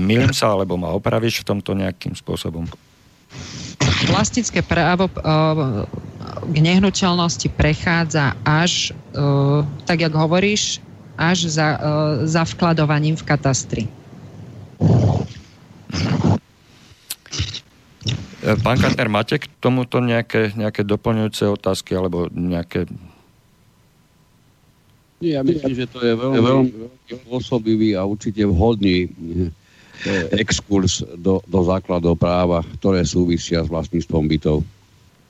[0.00, 2.64] Milím sa, alebo ma opravíš v tomto nejakým spôsobom?
[4.12, 5.08] Vlastnícke právo
[6.42, 8.92] k nehnuteľnosti prechádza až,
[9.88, 10.84] tak jak hovoríš,
[11.16, 11.80] až za,
[12.28, 13.84] za vkladovaním v katastri.
[18.42, 22.90] E, pán Kantner, máte k tomuto nejaké, nejaké doplňujúce otázky alebo nejaké...
[25.22, 26.70] Ja myslím, že to je veľmi, veľmi
[27.30, 29.08] pôsobivý a určite vhodný e,
[30.34, 34.66] exkurs do, do základov práva, ktoré súvisia s vlastníctvom bytov.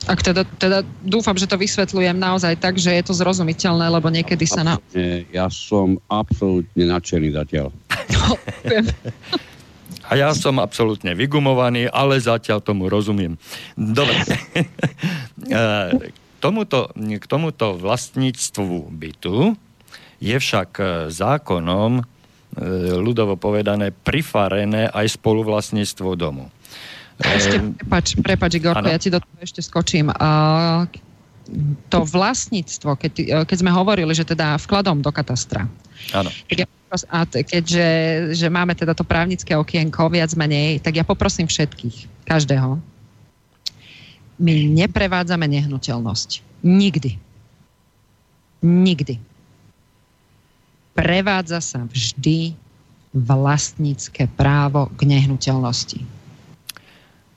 [0.09, 4.43] Ak teda, teda dúfam, že to vysvetľujem naozaj tak, že je to zrozumiteľné, lebo niekedy
[4.49, 4.75] sa na...
[5.31, 7.69] Ja som absolútne nadšený zatiaľ.
[8.13, 8.37] No,
[10.13, 13.41] A ja som absolútne vygumovaný, ale zatiaľ tomu rozumiem.
[13.81, 14.13] Dobre.
[15.49, 19.57] k, tomuto, k tomuto vlastníctvu bytu
[20.21, 22.03] je však e, zákonom e,
[23.01, 26.53] ľudovo povedané prifarené aj spoluvlastníctvo domu.
[27.17, 30.11] Ešte, prepač, prepač Igorko, ja ti do toho ešte skočím.
[30.11, 30.91] Uh,
[31.87, 33.13] to vlastníctvo, keď,
[33.47, 35.71] keď sme hovorili, že teda vkladom do katastra.
[36.11, 36.31] Áno.
[36.51, 37.87] Ja a keďže
[38.37, 42.77] že máme teda to právnické okienko viac menej, tak ja poprosím všetkých, každého.
[44.37, 46.45] My neprevádzame nehnuteľnosť.
[46.61, 47.17] Nikdy.
[48.63, 49.15] Nikdy.
[50.93, 52.53] Prevádza sa vždy
[53.17, 56.01] vlastnícke právo k nehnuteľnosti?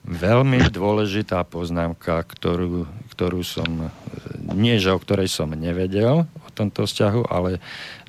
[0.06, 3.90] Veľmi dôležitá poznámka, ktorú, ktorú som,
[4.54, 7.60] nie že o ktorej som nevedel tomto vzťahu, ale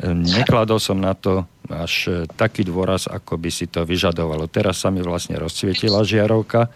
[0.08, 4.48] nekladol som na to až taký dôraz, ako by si to vyžadovalo.
[4.48, 6.72] Teraz sa mi vlastne rozsvietila žiarovka.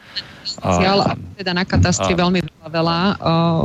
[0.59, 3.63] A, a teda na katastri a, veľmi veľa, veľa uh,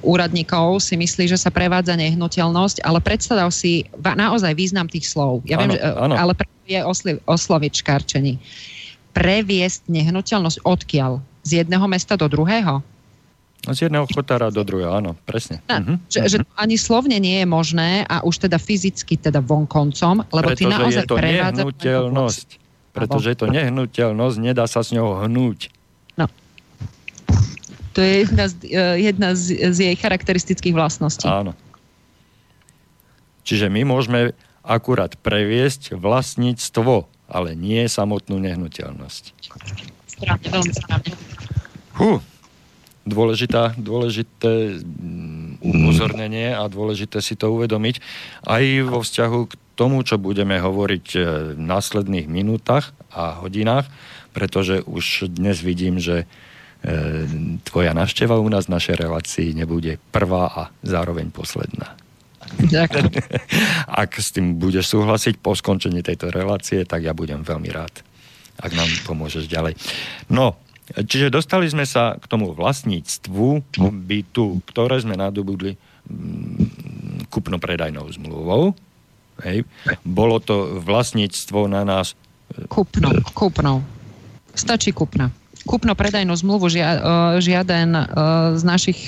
[0.00, 5.44] úradníkov si myslí, že sa prevádza nehnuteľnosť, ale predstav si va, naozaj význam tých slov.
[5.44, 6.14] Ja áno, viem, že, áno.
[6.16, 6.32] ale
[6.64, 8.40] je osli, oslovičkárčení.
[9.12, 11.20] Previesť nehnuteľnosť odkiaľ?
[11.42, 12.80] Z jedného mesta do druhého?
[13.62, 15.62] Z jedného chotára do druhého, áno, presne.
[15.70, 15.96] Na, uh-huh.
[16.10, 20.50] že, že to ani slovne nie je možné a už teda fyzicky teda vonkoncom, lebo
[20.50, 22.48] pretože ty naozaj je to nehnuteľnosť.
[22.90, 25.70] Pretože je to nehnuteľnosť, nedá sa s ňou hnúť.
[26.18, 26.26] No.
[27.94, 31.30] To je jedna z, uh, jedna z, z jej charakteristických vlastností.
[31.30, 31.54] Áno.
[33.46, 34.34] Čiže my môžeme
[34.66, 39.54] akurát previesť vlastníctvo, ale nie samotnú nehnuteľnosť.
[40.18, 41.14] Správne, veľmi správne.
[41.94, 42.18] Huh
[43.02, 47.98] dôležitá, dôležité mm, upozornenie a dôležité si to uvedomiť
[48.46, 51.18] aj vo vzťahu k tomu, čo budeme hovoriť e,
[51.58, 53.90] v následných minútach a hodinách,
[54.30, 56.26] pretože už dnes vidím, že e,
[57.66, 61.98] tvoja návšteva u nás v našej relácii nebude prvá a zároveň posledná.
[62.58, 63.10] Ďakujem.
[64.02, 68.04] Ak s tým budeš súhlasiť po skončení tejto relácie, tak ja budem veľmi rád,
[68.60, 69.74] ak nám pomôžeš ďalej.
[70.28, 78.74] No, Čiže dostali sme sa k tomu vlastníctvu bytu, ktoré sme nadobudli mm, kupno-predajnou zmluvou.
[79.46, 79.64] Hej.
[80.02, 82.18] Bolo to vlastníctvo na nás...
[82.52, 83.80] E, kupno, kupno.
[84.52, 85.30] Stačí kupna.
[85.62, 87.00] Kupno-predajnú zmluvu žia, e,
[87.40, 88.02] žiaden e,
[88.58, 89.06] z našich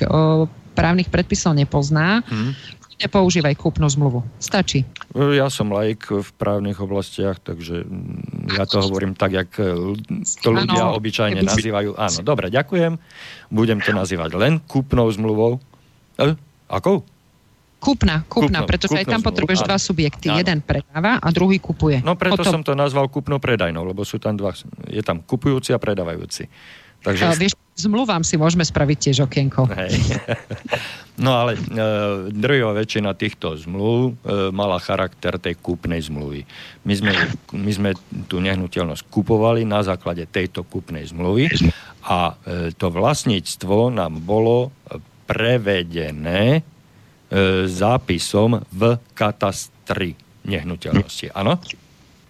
[0.74, 2.22] právnych predpisov nepozná.
[2.30, 2.54] Hmm
[3.00, 4.22] nepoužívaj kúpnu zmluvu.
[4.38, 4.86] Stačí.
[5.14, 9.98] Ja som laik v právnych oblastiach, takže mm, ja to hovorím tak, jak e,
[10.42, 11.50] to ľudia ano, obyčajne keby...
[11.50, 11.90] nazývajú.
[11.98, 12.98] Áno, dobre, ďakujem.
[13.50, 15.58] Budem to nazývať len kúpnou zmluvou.
[16.18, 16.34] E,
[16.70, 17.02] akou?
[17.84, 19.28] Kúpna, kúpna, pretože aj tam zmluvu.
[19.28, 19.68] potrebuješ áno.
[19.68, 20.26] dva subjekty.
[20.32, 20.40] Áno.
[20.40, 22.00] Jeden predáva a druhý kupuje.
[22.00, 22.60] No preto Potom...
[22.60, 24.56] som to nazval kúpno-predajnou, lebo sú tam dva,
[24.88, 26.48] je tam kupujúci a predávajúci.
[27.04, 27.24] Takže...
[27.28, 29.66] A vieš, zmluvám si môžeme spraviť tiež okienko.
[29.74, 29.92] Hej.
[31.14, 31.58] No ale e,
[32.34, 36.42] drvivá väčšina týchto zmluv e, mala charakter tej kúpnej zmluvy.
[36.82, 37.12] My sme,
[37.54, 37.90] my sme
[38.26, 41.54] tú nehnuteľnosť kupovali na základe tejto kúpnej zmluvy
[42.10, 44.74] a e, to vlastníctvo nám bolo
[45.30, 46.60] prevedené e,
[47.70, 50.18] zápisom v katastri
[50.50, 51.30] nehnuteľnosti.
[51.30, 51.62] Áno?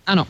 [0.05, 0.29] Áno.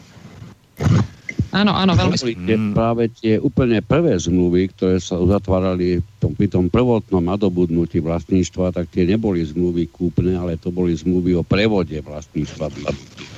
[1.55, 6.67] Áno, áno, veľmi Tie, práve tie úplne prvé zmluvy, ktoré sa uzatvárali tom, pri tom
[6.67, 12.75] prvotnom nadobudnutí vlastníctva, tak tie neboli zmluvy kúpne, ale to boli zmluvy o prevode vlastníctva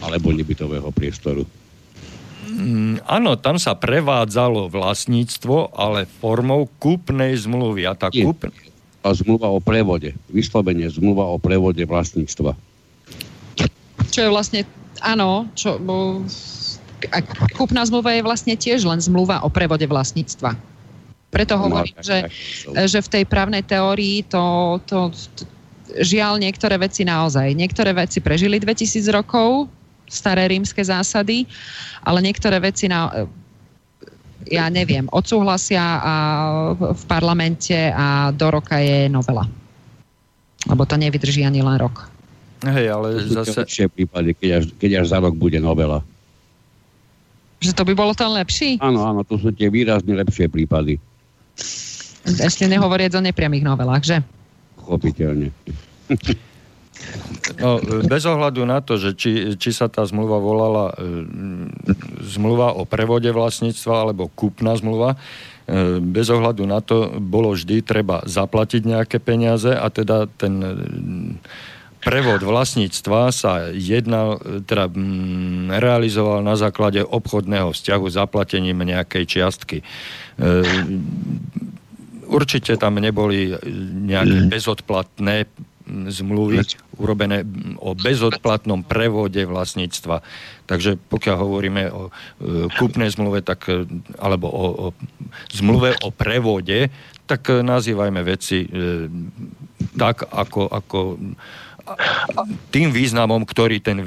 [0.00, 1.44] alebo nebytového priestoru.
[2.48, 7.84] Mm, áno, tam sa prevádzalo vlastníctvo, ale formou kúpnej zmluvy.
[7.84, 8.48] A tá kúp...
[9.04, 10.16] A zmluva o prevode.
[10.32, 12.56] Vyslovene zmluva o prevode vlastníctva.
[14.10, 14.60] Čo je vlastne,
[15.04, 16.24] áno, čo, bo
[17.12, 17.18] a
[17.52, 20.56] kúpna zmluva je vlastne tiež len zmluva o prevode vlastníctva.
[21.28, 22.18] Preto no, hovorím, no, že,
[22.88, 25.42] že v tej právnej teórii to, to, to
[26.00, 27.52] žiaľ niektoré veci naozaj.
[27.52, 29.68] Niektoré veci prežili 2000 rokov,
[30.08, 31.44] staré rímske zásady,
[32.02, 33.28] ale niektoré veci na,
[34.46, 36.14] ja neviem, odsúhlasia a
[36.74, 39.46] v parlamente a do roka je novela.
[40.66, 42.10] Lebo to nevydrží ani len rok.
[42.64, 43.86] Hej, ale to zase...
[43.92, 46.02] prípady, keď až, keď až za rok bude novela.
[47.66, 48.78] Že to by bolo ten lepší?
[48.78, 51.02] Áno, áno, to sú tie výrazne lepšie prípady.
[52.22, 54.16] Ešte nehovoriac o nepriamých novelách, že?
[54.78, 55.50] Chopiteľne.
[57.58, 61.26] No, bez ohľadu na to, že či, či sa tá zmluva volala e,
[62.22, 68.22] zmluva o prevode vlastníctva alebo kúpna zmluva, e, bez ohľadu na to bolo vždy treba
[68.24, 70.72] zaplatiť nejaké peniaze a teda ten e,
[72.06, 79.82] prevod vlastníctva sa jednal, teda mm, realizoval na základe obchodného vzťahu zaplatením nejakej čiastky.
[79.82, 79.84] E,
[82.30, 83.58] určite tam neboli
[84.06, 85.50] nejaké bezodplatné
[85.86, 86.66] zmluvy
[86.98, 87.46] urobené
[87.78, 90.22] o bezodplatnom prevode vlastníctva.
[90.66, 92.10] Takže pokiaľ hovoríme o e,
[92.74, 93.86] kúpnej zmluve, tak, e,
[94.18, 94.86] alebo o, o
[95.54, 96.90] zmluve o prevode,
[97.30, 98.68] tak nazývajme veci e,
[99.94, 100.98] tak, ako, ako
[102.74, 104.02] tým významom, ktorý ten,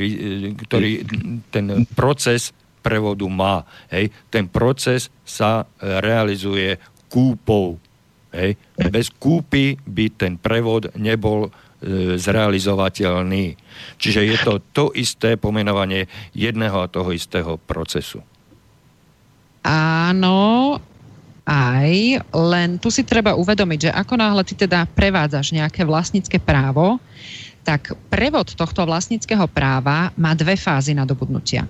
[0.55, 1.03] ktorý
[1.49, 3.63] ten proces prevodu má.
[3.91, 4.11] Hej.
[4.27, 7.79] Ten proces sa realizuje kúpou.
[8.35, 8.59] Hej.
[8.91, 11.51] Bez kúpy by ten prevod nebol
[12.19, 13.55] zrealizovateľný.
[13.95, 18.19] Čiže je to to isté pomenovanie jedného a toho istého procesu.
[19.63, 20.75] Áno,
[21.47, 21.91] aj,
[22.29, 26.99] len tu si treba uvedomiť, že ako náhle ty teda prevádzaš nejaké vlastnícke právo,
[27.69, 31.69] tak prevod tohto vlastníckého práva má dve fázy nadobudnutia.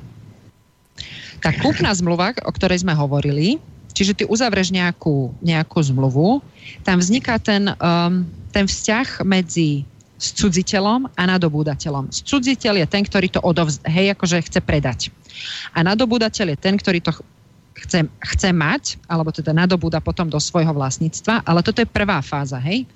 [1.44, 3.60] Tá kúpna zmluva, o ktorej sme hovorili,
[3.92, 6.40] čiže ty uzavrieš nejakú, nejakú zmluvu,
[6.88, 8.24] tam vzniká ten, um,
[8.56, 9.84] ten vzťah medzi
[10.20, 12.12] cudziteľom a nadobúdateľom.
[12.12, 15.12] Cudziteľ je ten, ktorý to odovz, hej, akože chce predať.
[15.76, 17.12] A nadobúdateľ je ten, ktorý to
[17.76, 22.60] chce, chce mať, alebo teda nadobúda potom do svojho vlastníctva, ale toto je prvá fáza,
[22.60, 22.88] hej.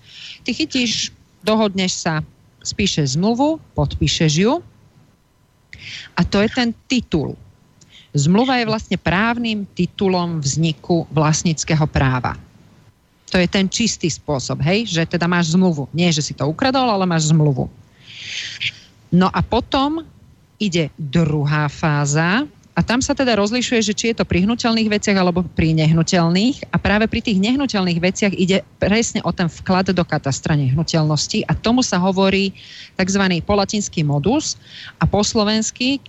[0.44, 2.24] Ty chytíš, dohodneš sa,
[2.64, 4.54] spíšeš zmluvu, podpíšeš ju
[6.16, 7.36] a to je ten titul.
[8.14, 12.38] Zmluva je vlastne právnym titulom vzniku vlastníckého práva.
[13.34, 15.90] To je ten čistý spôsob, hej, že teda máš zmluvu.
[15.90, 17.66] Nie, že si to ukradol, ale máš zmluvu.
[19.10, 20.06] No a potom
[20.62, 25.14] ide druhá fáza, a tam sa teda rozlišuje, že či je to pri hnutelných veciach
[25.14, 26.74] alebo pri nehnuteľných.
[26.74, 31.54] A práve pri tých nehnuteľných veciach ide presne o ten vklad do katastra nehnuteľnosti a
[31.54, 32.50] tomu sa hovorí
[32.98, 33.24] tzv.
[33.46, 34.58] polatinský modus
[34.98, 36.02] a po slovensky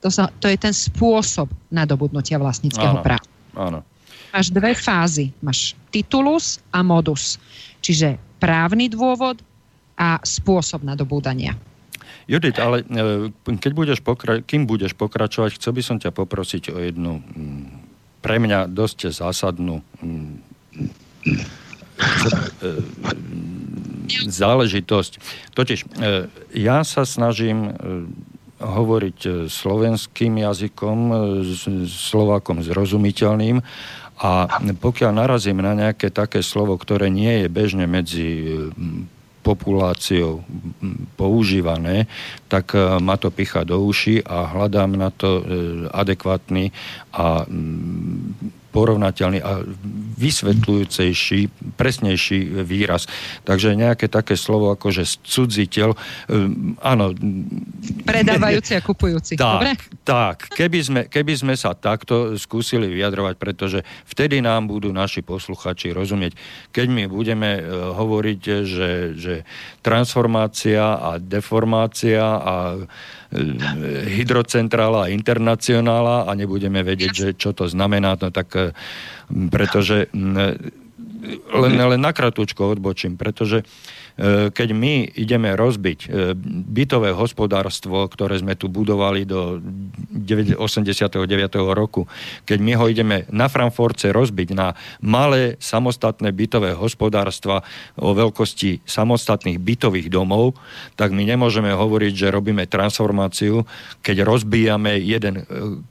[0.00, 3.28] to, sa, to je ten spôsob nadobudnutia vlastníckého áno, práva.
[3.52, 3.84] Áno.
[4.32, 5.36] Máš dve fázy.
[5.44, 7.36] Máš titulus a modus.
[7.84, 9.44] Čiže právny dôvod
[10.00, 11.52] a spôsob nadobúdania.
[12.30, 16.78] Judit, ale e, keď budeš pokra- kým budeš pokračovať, chcel by som ťa poprosiť o
[16.78, 17.66] jednu mm,
[18.22, 20.38] pre mňa dosť zásadnú mm,
[21.26, 22.70] e,
[24.30, 25.12] záležitosť.
[25.58, 27.74] Totiž e, ja sa snažím
[28.60, 30.98] hovoriť slovenským jazykom,
[31.88, 33.58] Slovákom zrozumiteľným
[34.20, 38.28] a pokiaľ narazím na nejaké také slovo, ktoré nie je bežne medzi
[39.42, 40.44] populáciou
[41.16, 42.06] používané,
[42.48, 45.42] tak e, ma to picha do uši a hľadám na to e,
[45.90, 46.72] adekvátny
[47.12, 47.44] a
[48.70, 49.66] porovnateľný a
[50.16, 51.40] vysvetľujúcejší,
[51.74, 53.10] presnejší výraz.
[53.42, 57.12] Takže nejaké také slovo ako že cudziteľ, um, áno.
[58.06, 59.34] Predávajúci a kupujúci.
[59.34, 59.70] Tak, Dobre?
[60.06, 60.36] tak.
[60.54, 66.38] Keby sme, keby sme sa takto skúsili vyjadrovať, pretože vtedy nám budú naši posluchači rozumieť.
[66.70, 69.34] Keď my budeme uh, hovoriť, že, že
[69.82, 72.54] transformácia a deformácia a
[74.10, 78.74] hydrocentrála a internacionála a nebudeme vedieť, že čo to znamená, no tak e,
[79.30, 80.10] pretože
[81.52, 83.62] len, len nakratučko odbočím, pretože
[84.20, 86.08] E, keď my ideme rozbiť e,
[86.68, 89.56] bytové hospodárstvo, ktoré sme tu budovali do
[90.12, 91.24] 89.
[91.72, 92.04] roku,
[92.44, 97.64] keď my ho ideme na Frankfurtce rozbiť na malé samostatné bytové hospodárstva
[97.96, 100.52] o veľkosti samostatných bytových domov,
[101.00, 103.64] tak my nemôžeme hovoriť, že robíme transformáciu,
[104.04, 105.42] keď rozbijame jeden e,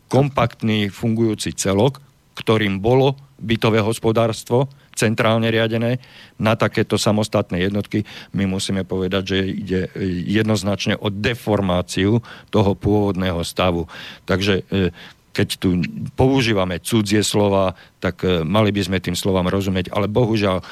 [0.06, 1.98] kompaktný fungujúci celok,
[2.38, 4.70] ktorým bolo bytové hospodárstvo,
[5.00, 6.04] centrálne riadené
[6.36, 8.04] na takéto samostatné jednotky,
[8.36, 9.82] my musíme povedať, že ide
[10.28, 12.20] jednoznačne o deformáciu
[12.52, 13.88] toho pôvodného stavu.
[14.28, 14.92] Takže e,
[15.32, 15.80] keď tu
[16.20, 20.64] používame cudzie slova, tak e, mali by sme tým slovám rozumieť, ale bohužiaľ e,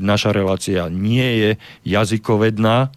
[0.00, 1.50] naša relácia nie je
[1.84, 2.88] jazykovedná,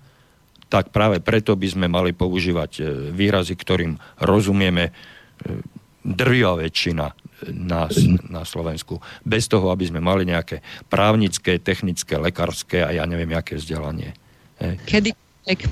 [0.72, 2.80] tak práve preto by sme mali používať
[3.12, 4.96] výrazy, ktorým rozumieme
[6.00, 7.90] drvia väčšina na,
[8.30, 9.02] na Slovensku.
[9.26, 14.14] Bez toho, aby sme mali nejaké právnické, technické, lekárske a ja neviem, aké vzdelanie.
[14.62, 14.78] Hej.
[14.86, 15.10] Kedy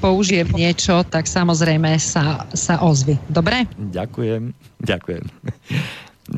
[0.01, 3.15] použijem niečo, tak samozrejme sa, sa ozvi.
[3.29, 3.69] Dobre?
[3.77, 4.49] Ďakujem,
[4.81, 5.23] ďakujem.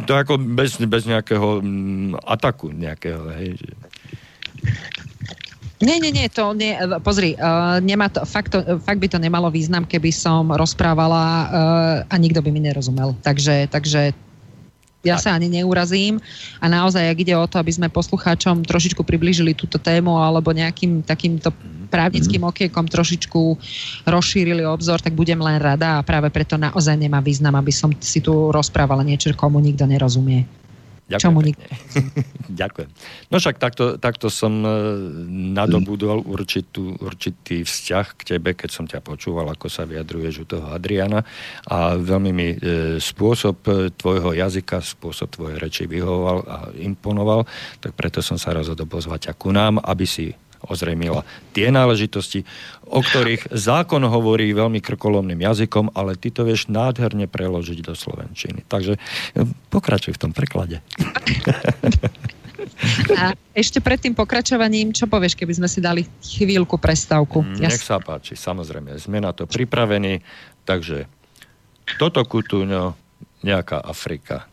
[0.08, 3.56] To ako bez, bez nejakého mm, ataku nejakého, hej.
[5.82, 9.50] Nie, nie, nie, to nie, pozri, uh, nemá to, fakt, to, fakt by to nemalo
[9.50, 11.48] význam, keby som rozprávala uh,
[12.06, 13.18] a nikto by mi nerozumel.
[13.26, 14.14] Takže, takže
[15.02, 16.22] ja sa ani neurazím.
[16.62, 21.02] A naozaj, ak ide o to, aby sme poslucháčom trošičku priblížili túto tému alebo nejakým
[21.02, 21.50] takýmto
[21.90, 23.42] právnickým okiekom trošičku
[24.08, 28.22] rozšírili obzor, tak budem len rada a práve preto naozaj nemá význam, aby som si
[28.24, 30.61] tu rozprávala niečo, komu nikto nerozumie.
[31.12, 31.24] Ďakujem.
[31.28, 31.60] Čomu nik-
[32.62, 32.90] Ďakujem.
[33.28, 34.70] No však takto, takto som e,
[35.52, 40.68] nadobudol určitú, určitý vzťah k tebe, keď som ťa počúval, ako sa vyjadruješ u toho
[40.72, 41.24] Adriana
[41.68, 42.58] a veľmi mi e,
[42.98, 47.44] spôsob e, tvojho jazyka, spôsob tvojej reči vyhovoval a imponoval,
[47.84, 50.32] tak preto som sa rozhodol pozvať ťa ku nám, aby si
[50.68, 52.46] ozrejmila tie náležitosti,
[52.86, 58.68] o ktorých zákon hovorí veľmi krkolomným jazykom, ale ty to vieš nádherne preložiť do slovenčiny.
[58.68, 60.82] Takže eh, pokračuj v tom preklade.
[63.14, 67.42] A ešte pred tým pokračovaním, čo povieš, keby sme si dali chvíľku prestávku?
[67.42, 70.22] Mm, nech sa páči, samozrejme, sme na to pripravení,
[70.66, 71.06] takže
[71.98, 72.98] toto kutuňo,
[73.42, 74.46] nejaká Afrika.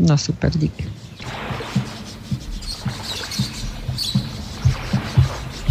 [0.00, 1.07] No super, dík.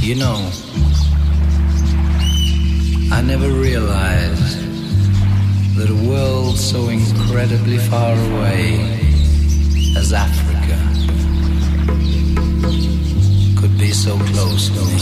[0.07, 0.39] You know,
[3.11, 4.57] I never realized
[5.75, 8.79] that a world so incredibly far away
[9.97, 10.77] as Africa
[13.59, 14.97] could be so close to me.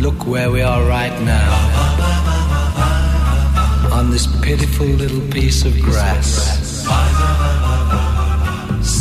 [0.00, 1.52] Look where we are right now.
[3.92, 6.74] On this pitiful little piece of grass.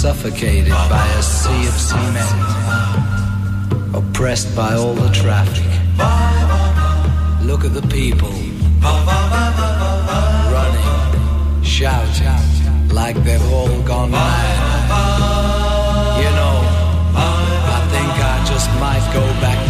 [0.04, 2.30] Suffocated by a sea of cement.
[3.96, 5.64] Oppressed by all the traffic.
[7.48, 8.34] Look at the people.
[10.52, 14.58] Running, shouting, like they've all gone mad.
[16.20, 16.58] You know,
[17.16, 19.63] I think I just might go back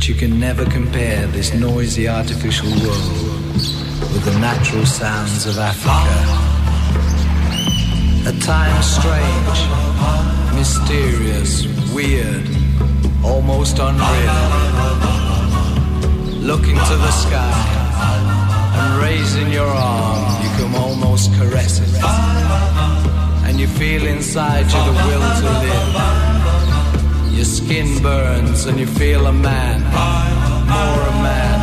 [0.00, 3.12] that you can never compare this noisy artificial world
[4.14, 6.16] with the natural sounds of Africa.
[8.26, 9.58] At times strange,
[10.56, 12.48] mysterious, weird,
[13.22, 14.40] almost unreal.
[16.40, 17.52] Looking to the sky
[18.80, 22.02] and raising your arm, you can almost caress it.
[23.44, 26.29] And you feel inside you the will to live.
[27.40, 31.59] Your skin burns and you feel a man, more a man,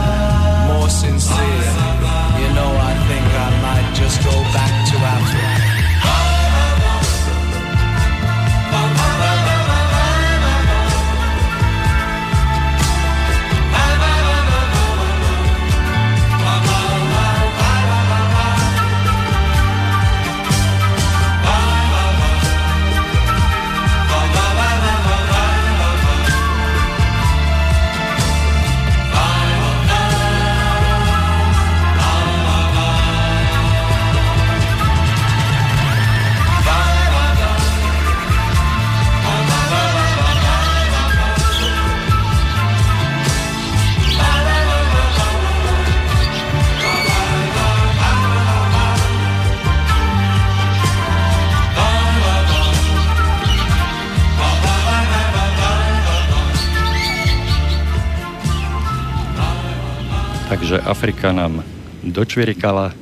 [60.88, 61.68] Afrika nám
[62.00, 62.96] dočvirikala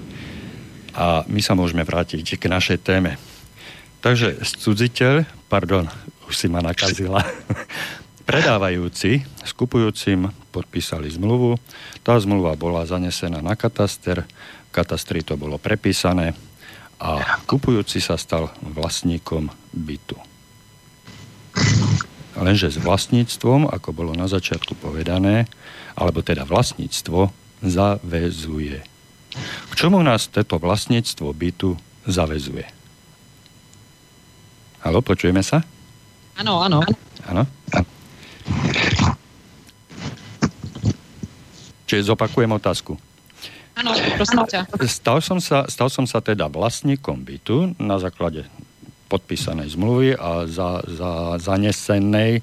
[0.98, 3.14] a my sa môžeme vrátiť k našej téme.
[4.02, 5.86] Takže cudziteľ, pardon,
[6.26, 7.22] už si ma nakazila,
[8.30, 11.62] predávajúci s kupujúcim podpísali zmluvu.
[12.02, 16.34] Tá zmluva bola zanesená na kataster, v katastri to bolo prepísané
[16.98, 20.18] a kupujúci sa stal vlastníkom bytu.
[22.34, 25.46] Lenže s vlastníctvom, ako bolo na začiatku povedané,
[25.94, 28.80] alebo teda vlastníctvo zavezuje.
[29.70, 31.76] K čomu nás toto vlastníctvo bytu
[32.08, 32.64] zavezuje?
[34.86, 35.66] Halo, počujeme sa?
[36.38, 36.86] Áno, áno.
[37.26, 37.44] Áno?
[41.90, 42.94] Čiže zopakujem otázku.
[43.76, 44.62] Áno, prosím ťa.
[44.88, 48.48] Stal som, sa, stal som sa teda vlastníkom bytu na základe
[49.12, 52.42] podpísanej zmluvy a za, za, zanesenej,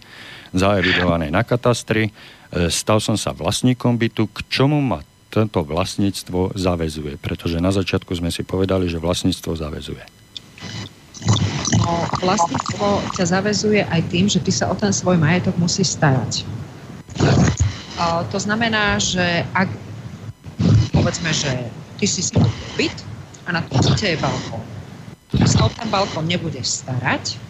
[0.54, 2.10] zaevidovanej na katastri.
[2.10, 5.02] E, Stal som sa vlastníkom bytu, k čomu ma
[5.32, 7.16] tento vlastníctvo zavezuje?
[7.16, 10.04] Pretože na začiatku sme si povedali, že vlastníctvo zavezuje.
[11.80, 16.44] No, vlastníctvo ťa zavezuje aj tým, že ty sa o ten svoj majetok musíš starať.
[17.96, 19.72] A to znamená, že ak
[20.92, 21.50] povedzme, že
[21.96, 22.36] ty si si
[22.76, 22.94] byt
[23.48, 24.62] a na tom byte je balkón.
[25.32, 27.40] Ty sa o ten balkón nebudeš starať,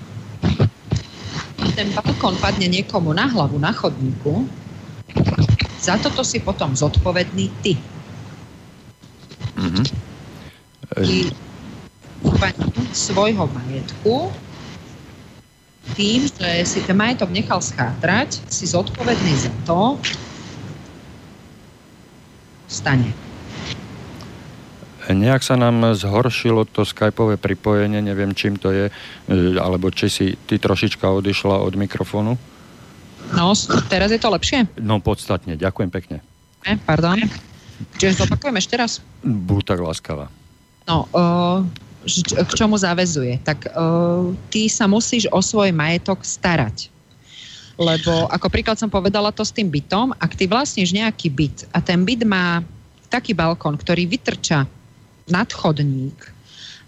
[1.73, 4.45] ten balkón padne niekomu na hlavu na chodníku,
[5.83, 7.75] za toto si potom zodpovedný ty.
[9.59, 9.83] Mhm.
[10.95, 11.17] Ty
[12.93, 14.31] svojho majetku
[15.99, 19.99] tým, že si ten majetok nechal schátrať, si zodpovedný za to,
[22.71, 23.11] stane.
[25.13, 28.93] Nejak sa nám zhoršilo to skypové pripojenie, neviem čím to je, e,
[29.59, 32.39] alebo či si ty trošička odišla od mikrofónu.
[33.33, 33.57] No,
[33.89, 34.69] teraz je to lepšie?
[34.77, 36.21] No, podstatne, ďakujem pekne.
[36.63, 37.19] E, pardon.
[37.99, 39.03] Čiže zopakujem ešte raz.
[39.25, 40.27] Buď tak láskavá.
[40.87, 41.63] No, uh,
[42.47, 43.39] k čomu zavezuje?
[43.43, 46.91] Tak uh, ty sa musíš o svoj majetok starať.
[47.81, 51.81] Lebo ako príklad som povedala to s tým bytom, ak ty vlastníš nejaký byt a
[51.81, 52.61] ten byt má
[53.09, 54.69] taký balkón, ktorý vytrča
[55.27, 56.33] nad chodník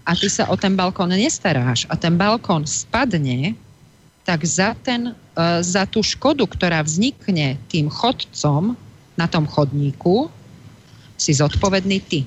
[0.05, 3.57] a ty sa o ten balkón nestaráš a ten balkón spadne,
[4.25, 8.73] tak za, ten, uh, za tú škodu, ktorá vznikne tým chodcom
[9.15, 10.33] na tom chodníku,
[11.15, 12.21] si zodpovedný ty.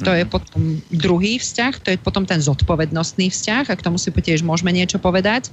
[0.00, 0.30] To je mhm.
[0.32, 4.72] potom druhý vzťah, to je potom ten zodpovednostný vzťah a k tomu si tiež môžeme
[4.72, 5.52] niečo povedať,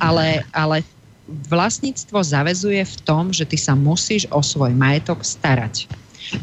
[0.00, 0.80] ale, ale
[1.28, 5.88] vlastníctvo zavezuje v tom, že ty sa musíš o svoj majetok starať.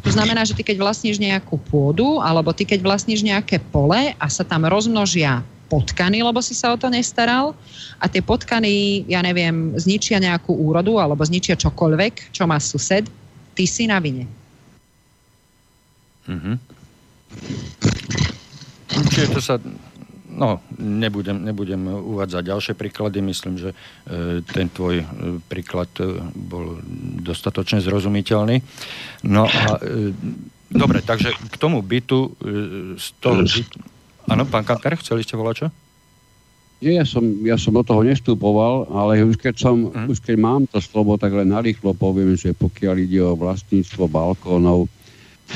[0.05, 4.26] To znamená, že ty keď vlastníš nejakú pôdu, alebo ty keď vlastníš nejaké pole a
[4.30, 5.41] sa tam rozmnožia
[5.72, 7.55] potkany, lebo si sa o to nestaral
[7.95, 13.07] a tie potkany, ja neviem, zničia nejakú úrodu alebo zničia čokoľvek, čo má sused,
[13.55, 14.28] ty si na vine.
[16.28, 16.55] Mm-hmm.
[19.15, 19.55] Čiže to sa
[20.32, 23.19] No, nebudem, nebudem uvádzať ďalšie príklady.
[23.19, 25.05] Myslím, že e, ten tvoj e,
[25.43, 26.80] príklad e, bol
[27.19, 28.63] dostatočne zrozumiteľný.
[29.28, 30.15] No a e,
[30.72, 33.76] dobre, takže k tomu bytu e, z toho bytu...
[34.32, 35.67] Áno, pán Kantar, chceli ste volať čo?
[36.82, 40.07] Nie, ja som, ja som do toho nestupoval, ale už keď, som, mm.
[40.07, 44.89] už keď mám to slovo, tak len narýchlo poviem, že pokiaľ ide o vlastníctvo balkónov,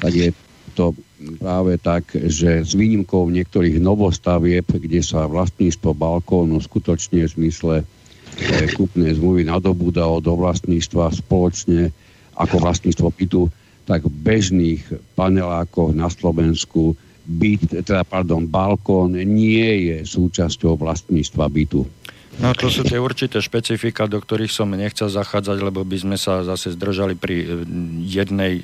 [0.04, 0.30] tak je
[0.76, 0.92] to
[1.40, 7.86] práve tak, že s výnimkou niektorých novostavieb, kde sa vlastníctvo balkónu skutočne v zmysle e,
[8.76, 11.96] kúpnej zmluvy nadobúda od vlastníctva spoločne
[12.36, 13.48] ako vlastníctvo bytu,
[13.88, 14.84] tak v bežných
[15.16, 21.84] panelákoch na Slovensku byt, teda, pardon, balkón nie je súčasťou vlastníctva bytu.
[22.36, 26.44] No to sú tie určité špecifika, do ktorých som nechcel zachádzať, lebo by sme sa
[26.44, 27.48] zase zdržali pri e,
[28.04, 28.64] jednej e,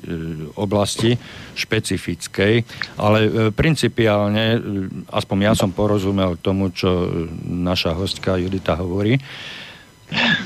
[0.60, 1.16] oblasti
[1.56, 2.68] špecifickej,
[3.00, 4.60] ale e, principiálne,
[5.08, 7.08] aspoň ja som porozumel tomu, čo
[7.48, 9.16] naša hostka Judita hovorí,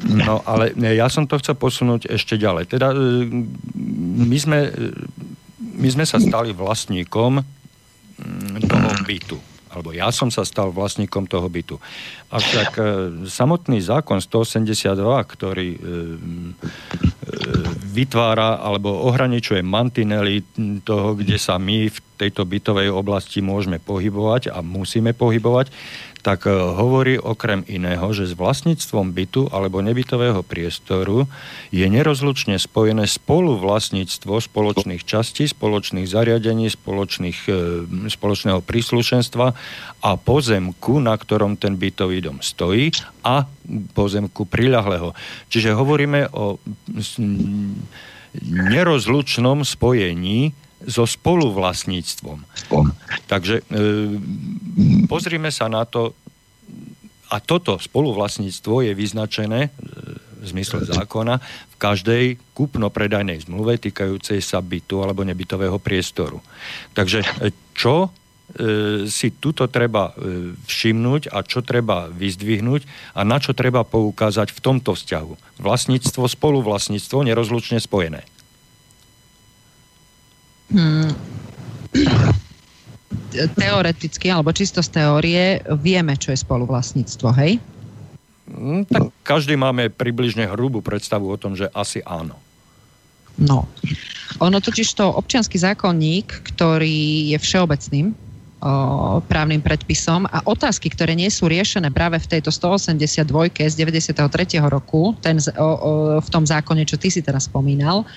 [0.07, 2.71] No ale ja som to chcel posunúť ešte ďalej.
[2.71, 4.71] Teda my sme,
[5.59, 7.43] my sme sa stali vlastníkom
[8.69, 9.39] toho bytu
[9.77, 11.77] alebo ja som sa stal vlastníkom toho bytu.
[12.33, 12.83] Avšak e,
[13.29, 14.97] samotný zákon 182,
[15.37, 15.85] ktorý e, e,
[17.93, 20.41] vytvára alebo ohraničuje mantinely
[20.81, 25.69] toho, kde sa my v tejto bytovej oblasti môžeme pohybovať a musíme pohybovať,
[26.27, 31.31] tak e, hovorí okrem iného, že s vlastníctvom bytu alebo nebytového priestoru
[31.71, 37.55] je nerozlučne spojené spoluvlastníctvo spoločných častí, spoločných zariadení, spoločných, e,
[38.11, 39.47] spoločného príslušenstva
[40.03, 42.91] a pozemku, na ktorom ten bytový dom stojí
[43.23, 43.47] a
[43.95, 45.15] pozemku priľahlého.
[45.47, 46.59] Čiže hovoríme o
[48.51, 52.47] nerozlučnom spojení so spoluvlastníctvom.
[53.27, 53.63] Takže e,
[55.11, 56.15] pozrime sa na to,
[57.27, 59.71] a toto spoluvlastníctvo je vyznačené e,
[60.41, 62.25] v zmysle zákona v každej
[62.55, 66.39] kúpno-predajnej zmluve týkajúcej sa bytu alebo nebytového priestoru.
[66.95, 67.29] Takže e,
[67.75, 68.09] čo e,
[69.11, 74.63] si tuto treba e, všimnúť a čo treba vyzdvihnúť a na čo treba poukázať v
[74.63, 75.61] tomto vzťahu.
[75.61, 78.23] Vlastníctvo, spoluvlastníctvo nerozlučne spojené.
[80.71, 81.11] Hmm.
[83.61, 87.61] Teoreticky, alebo čisto z teórie, vieme, čo je spoluvlastníctvo, hej?
[88.47, 92.39] Hmm, tak každý máme približne hrubú predstavu o tom, že asi áno.
[93.37, 93.69] No.
[94.41, 98.17] Ono totiž to občianský zákonník, ktorý je všeobecným,
[98.61, 104.17] o, právnym predpisom a otázky, ktoré nie sú riešené práve v tejto 182 z 93.
[104.67, 105.69] roku, ten, o, o,
[106.21, 108.09] v tom zákone, čo ty si teraz spomínal,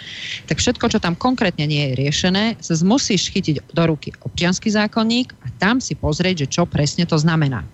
[0.47, 5.35] tak všetko, čo tam konkrétne nie je riešené, sa musíš chytiť do ruky občianský zákonník
[5.43, 7.67] a tam si pozrieť, že čo presne to znamená.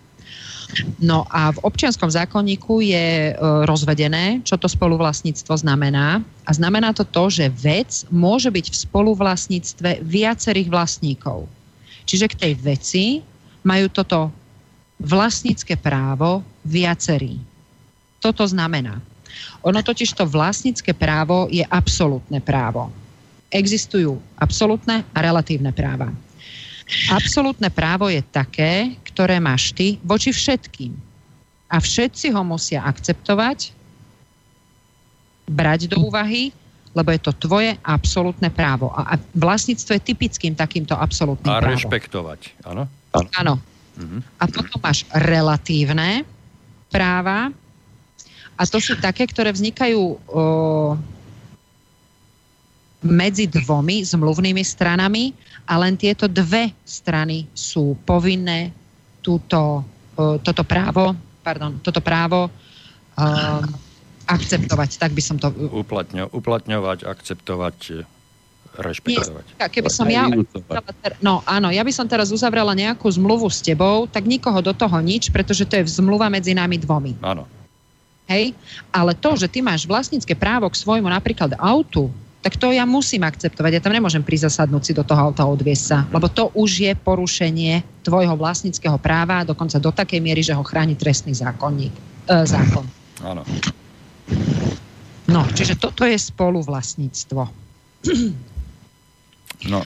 [1.00, 3.34] No a v občianskom zákonníku je e,
[3.70, 6.20] rozvedené, čo to spoluvlastníctvo znamená.
[6.46, 11.48] A znamená to to, že vec môže byť v spoluvlastníctve viacerých vlastníkov.
[12.16, 13.06] Čiže k tej veci
[13.68, 14.32] majú toto
[15.04, 17.36] vlastnícke právo viacerí.
[18.24, 19.04] Toto znamená.
[19.68, 22.88] Ono totiž to vlastnícke právo je absolútne právo.
[23.52, 26.08] Existujú absolútne a relatívne práva.
[27.12, 30.96] Absolútne právo je také, ktoré máš ty voči všetkým.
[31.68, 33.76] A všetci ho musia akceptovať,
[35.52, 36.56] brať do úvahy
[36.96, 38.90] lebo je to tvoje absolútne právo.
[38.96, 41.68] A vlastníctvo je typickým takýmto absolútnym právom.
[41.68, 42.88] A rešpektovať, áno?
[43.36, 43.60] Áno.
[43.96, 44.20] Uh-huh.
[44.40, 46.24] A potom máš relatívne
[46.88, 47.52] práva
[48.56, 50.16] a to sú také, ktoré vznikajú o,
[53.04, 55.36] medzi dvomi zmluvnými stranami
[55.68, 58.72] a len tieto dve strany sú povinné
[59.20, 59.84] túto,
[60.16, 61.12] o, toto právo,
[61.44, 63.64] pardon, toto právo um,
[64.26, 65.54] akceptovať, tak by som to...
[65.54, 68.06] Uplatňo, uplatňovať, akceptovať,
[68.76, 69.46] rešpektovať.
[69.56, 70.28] Nie, keby som ja...
[71.24, 74.98] No áno, ja by som teraz uzavrela nejakú zmluvu s tebou, tak nikoho do toho
[75.00, 77.16] nič, pretože to je zmluva medzi nami dvomi.
[77.24, 77.48] Áno.
[78.26, 78.58] Hej?
[78.90, 82.10] Ale to, že ty máš vlastnícke právo k svojmu napríklad autu,
[82.46, 83.72] tak to ja musím akceptovať.
[83.74, 86.94] Ja tam nemôžem prizasadnúť si do toho auta a odviesť sa, lebo to už je
[86.94, 91.90] porušenie tvojho vlastníckého práva, dokonca do takej miery, že ho chráni trestný zákonník,
[92.30, 92.86] e, zákon.
[93.26, 93.42] Áno.
[95.36, 97.42] No, čiže toto je spoluvlastníctvo.
[99.66, 99.82] No.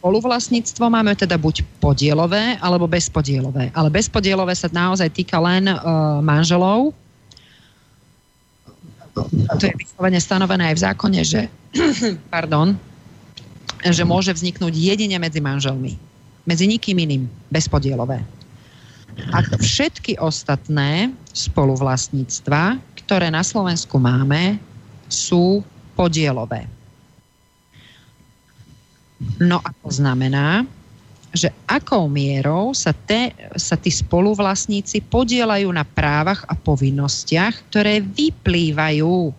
[0.00, 3.68] Spoluvlastníctvo máme teda buď podielové, alebo bezpodielové.
[3.74, 6.94] Ale bezpodielové sa naozaj týka len uh, manželov.
[9.58, 11.42] To je vyslovene stanovené aj v zákone, že,
[12.32, 12.78] pardon,
[13.82, 15.98] že môže vzniknúť jedine medzi manželmi.
[16.48, 17.28] Medzi nikým iným.
[17.52, 18.24] Bezpodielové.
[19.36, 24.69] A všetky ostatné spoluvlastníctva, ktoré na Slovensku máme,
[25.10, 25.60] sú
[25.98, 26.64] podielové.
[29.36, 30.64] No a to znamená,
[31.30, 39.30] že akou mierou sa, te, sa tí spoluvlastníci podielajú na právach a povinnostiach, ktoré vyplývajú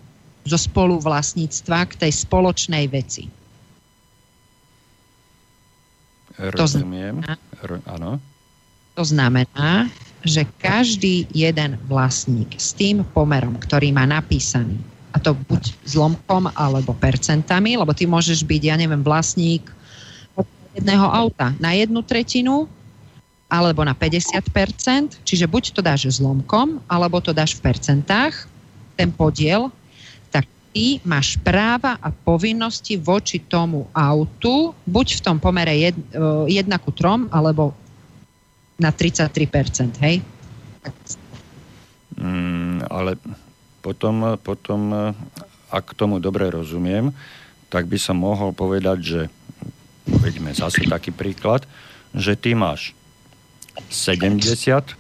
[0.46, 3.28] zo spoluvlastníctva k tej spoločnej veci.
[6.40, 7.22] Rozumiem.
[7.22, 7.34] To znamená,
[7.86, 8.12] áno.
[8.98, 9.92] To znamená,
[10.26, 14.78] že každý jeden vlastník s tým pomerom, ktorý má napísaný,
[15.12, 19.68] a to buď zlomkom alebo percentami, lebo ty môžeš byť, ja neviem, vlastník
[20.72, 22.68] jedného auta na jednu tretinu
[23.52, 28.48] alebo na 50%, čiže buď to dáš zlomkom, alebo to dáš v percentách,
[28.96, 29.68] ten podiel,
[30.32, 36.16] tak ty máš práva a povinnosti voči tomu autu, buď v tom pomere 1
[36.80, 37.76] ku 3, alebo
[38.80, 40.24] na 33%, hej?
[42.16, 43.20] Mm, ale
[43.82, 45.14] potom, potom,
[45.74, 47.10] ak tomu dobre rozumiem,
[47.72, 49.22] tak by som mohol povedať, že
[50.06, 51.64] veďme zase taký príklad,
[52.12, 52.92] že ty máš
[53.88, 55.00] 70%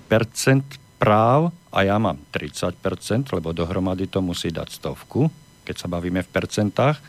[0.95, 2.77] práv a ja mám 30%,
[3.35, 5.27] lebo dohromady to musí dať stovku,
[5.67, 6.99] keď sa bavíme v percentách.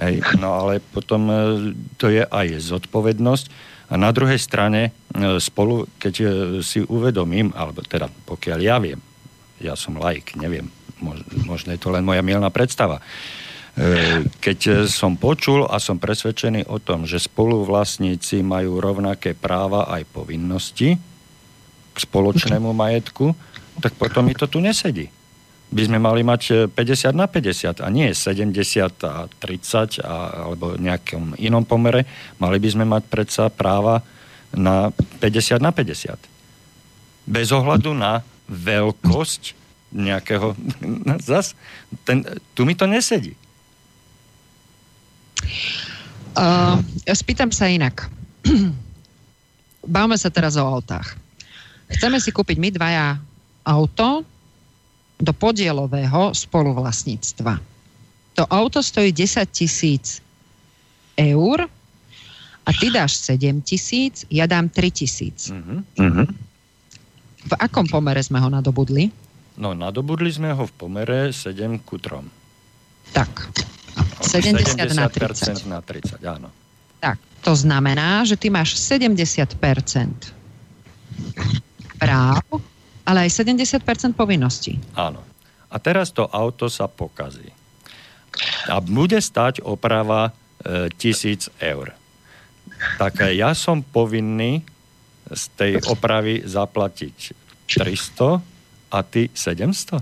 [0.00, 1.36] Hej, no ale potom e,
[2.00, 3.46] to je aj zodpovednosť.
[3.92, 6.26] A na druhej strane e, spolu, keď e,
[6.64, 8.96] si uvedomím, alebo teda pokiaľ ja viem,
[9.60, 10.72] ja som laik, neviem,
[11.44, 13.04] možno je to len moja mielná predstava,
[13.74, 20.06] E, keď som počul a som presvedčený o tom, že spoluvlastníci majú rovnaké práva aj
[20.14, 20.94] povinnosti
[21.90, 23.34] k spoločnému majetku,
[23.82, 25.10] tak potom mi to tu nesedí.
[25.74, 28.54] By sme mali mať 50 na 50 a nie 70
[29.02, 32.06] a 30 a, alebo nejakom inom pomere.
[32.38, 34.06] Mali by sme mať predsa práva
[34.54, 36.14] na 50 na 50.
[37.26, 39.63] Bez ohľadu na veľkosť
[39.94, 40.58] nejakého...
[41.30, 41.54] Zas,
[42.02, 43.38] ten, tu mi to nesedí.
[46.34, 48.10] Uh, spýtam sa inak.
[49.94, 51.14] Bavme sa teraz o autách.
[51.94, 53.06] Chceme si kúpiť my dvaja
[53.62, 54.26] auto
[55.20, 57.54] do podielového spoluvlastníctva.
[58.34, 60.18] To auto stojí 10 tisíc
[61.14, 61.70] eur
[62.66, 65.54] a ty dáš 7 tisíc, ja dám 3 tisíc.
[65.54, 66.26] Uh-huh.
[67.44, 69.12] V akom pomere sme ho nadobudli?
[69.54, 73.14] No, nadobudli sme ho v pomere 7 ku 3.
[73.14, 73.30] Tak.
[74.18, 75.70] 70, 70 na 30.
[75.70, 76.48] na 30, áno.
[76.98, 79.54] Tak, to znamená, že ty máš 70%
[82.00, 82.42] práv,
[83.06, 84.80] ale aj 70% povinností.
[84.98, 85.22] Áno.
[85.70, 87.50] A teraz to auto sa pokazí.
[88.66, 91.94] A bude stať oprava e, tisíc eur.
[92.98, 94.66] Tak ja som povinný
[95.30, 97.16] z tej opravy zaplatiť
[97.70, 98.53] 300
[98.94, 99.98] a ty 700?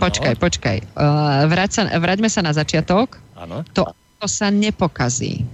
[0.00, 0.40] Počkaj, no.
[0.40, 0.78] počkaj.
[0.96, 3.20] Uh, vrať sa, vráťme sa na začiatok.
[3.36, 3.62] Áno.
[3.76, 5.44] To auto sa nepokazí.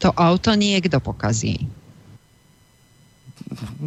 [0.00, 1.68] To auto niekto pokazí.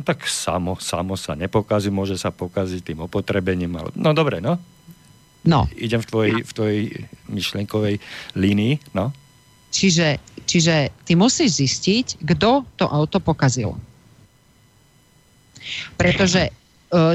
[0.02, 3.70] Tak samo, samo sa nepokazí, môže sa pokaziť tým opotrebením.
[3.78, 3.90] Ale...
[3.94, 4.58] No dobre, no.
[5.46, 5.70] No.
[5.78, 6.82] Idem v tvojej, v tvojej
[7.30, 7.96] myšlenkovej
[8.38, 9.14] línii, no.
[9.70, 10.18] Čiže,
[10.50, 13.78] čiže ty musíš zistiť, kto to auto pokazil.
[15.98, 16.50] Pretože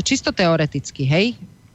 [0.00, 1.26] čisto teoreticky, hej,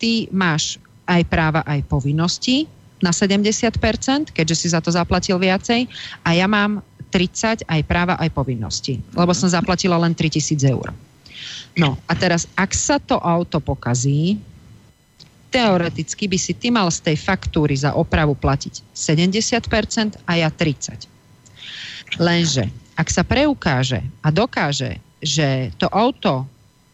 [0.02, 2.66] ty máš aj práva, aj povinnosti
[3.02, 5.90] na 70%, keďže si za to zaplatil viacej
[6.26, 6.82] a ja mám
[7.12, 10.90] 30 aj práva, aj povinnosti, lebo som zaplatila len 3000 eur.
[11.76, 14.40] No a teraz, ak sa to auto pokazí,
[15.52, 21.12] teoreticky by si ty mal z tej faktúry za opravu platiť 70% a ja 30%.
[22.20, 26.48] Lenže, ak sa preukáže a dokáže, že to auto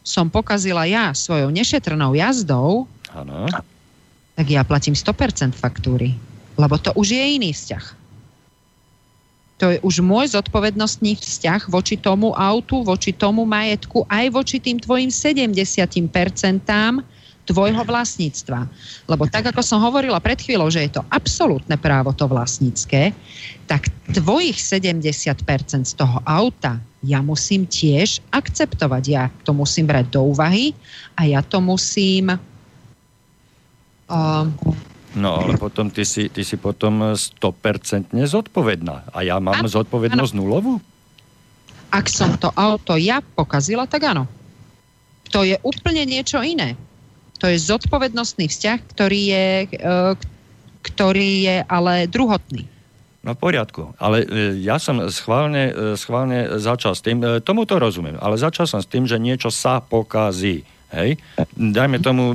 [0.07, 3.51] som pokazila ja svojou nešetrnou jazdou, ano.
[4.39, 6.15] tak ja platím 100% faktúry.
[6.55, 7.85] Lebo to už je iný vzťah.
[9.57, 14.79] To je už môj zodpovednostný vzťah voči tomu autu, voči tomu majetku, aj voči tým
[14.79, 15.91] tvojim 70%
[17.47, 18.59] tvojho vlastníctva.
[19.07, 23.15] Lebo tak, ako som hovorila pred chvíľou, že je to absolútne právo to vlastnícke,
[23.65, 29.03] tak tvojich 70% z toho auta ja musím tiež akceptovať.
[29.05, 30.73] Ja to musím brať do úvahy
[31.13, 32.33] a ja to musím...
[34.07, 34.47] Uh,
[35.17, 39.09] No ale potom ty si, ty si potom 100% zodpovedná.
[39.09, 40.39] A ja mám a, zodpovednosť ano.
[40.45, 40.73] nulovú?
[41.89, 44.29] Ak som to auto ja pokazila, tak áno.
[45.33, 46.77] To je úplne niečo iné.
[47.41, 49.89] To je zodpovednostný vzťah, ktorý je, e,
[50.85, 52.69] ktorý je ale druhotný.
[53.27, 57.75] No v poriadku, ale e, ja som schválne, e, schválne začal s tým, tomu to
[57.75, 60.63] rozumiem, ale začal som s tým, že niečo sa pokazí.
[60.95, 61.19] Hej?
[61.59, 62.31] Dajme tomu,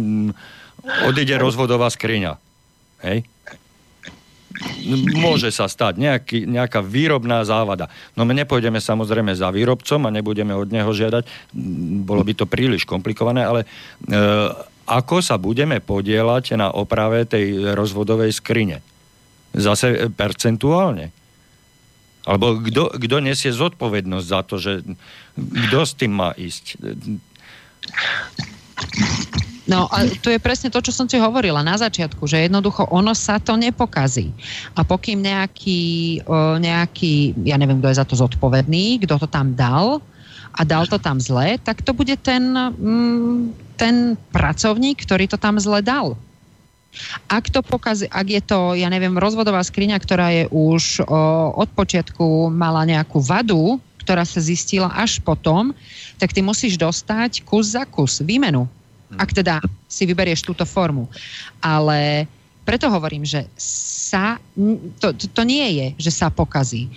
[1.08, 2.36] odíde rozvodová skriňa.
[3.08, 3.24] Hej?
[5.16, 7.88] Môže sa stať nejaký, nejaká výrobná závada.
[8.12, 11.24] No my nepôjdeme samozrejme za výrobcom a nebudeme od neho žiadať,
[12.04, 13.66] bolo by to príliš komplikované, ale e,
[14.84, 18.84] ako sa budeme podielať na oprave tej rozvodovej skrine.
[19.52, 21.12] Zase percentuálne.
[22.22, 22.62] Alebo
[22.96, 24.72] kto nesie zodpovednosť za to, že
[25.36, 26.78] kto s tým má ísť?
[29.66, 33.14] No a to je presne to, čo som ti hovorila na začiatku, že jednoducho ono
[33.14, 34.30] sa to nepokazí.
[34.78, 36.22] A pokým nejaký,
[36.62, 40.02] nejaký ja neviem, kto je za to zodpovedný, kto to tam dal,
[40.52, 45.56] a dal to tam zle, tak to bude ten, mm, ten pracovník, ktorý to tam
[45.56, 46.12] zle dal.
[47.28, 51.06] Ak to pokazí, ak je to, ja neviem, rozvodová skriňa, ktorá je už o,
[51.56, 55.72] od počiatku mala nejakú vadu, ktorá sa zistila až potom,
[56.20, 58.68] tak ty musíš dostať kus za kus, výmenu.
[59.16, 61.04] Ak teda si vyberieš túto formu.
[61.60, 62.24] Ale
[62.64, 64.40] preto hovorím, že sa,
[65.00, 66.88] to, to, to nie je, že sa pokazí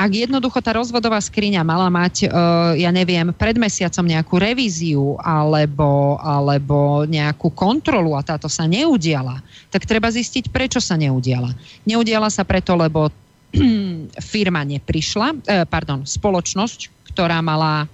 [0.00, 6.16] ak jednoducho tá rozvodová skriňa mala mať, uh, ja neviem, pred mesiacom nejakú revíziu alebo,
[6.24, 11.52] alebo nejakú kontrolu a táto sa neudiala, tak treba zistiť, prečo sa neudiala.
[11.84, 13.12] Neudiala sa preto, lebo
[14.32, 17.84] firma neprišla, uh, pardon, spoločnosť, ktorá mala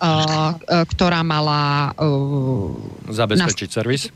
[0.00, 0.56] Uh,
[0.88, 1.92] ktorá mala...
[3.04, 4.08] Zabezpečiť servis?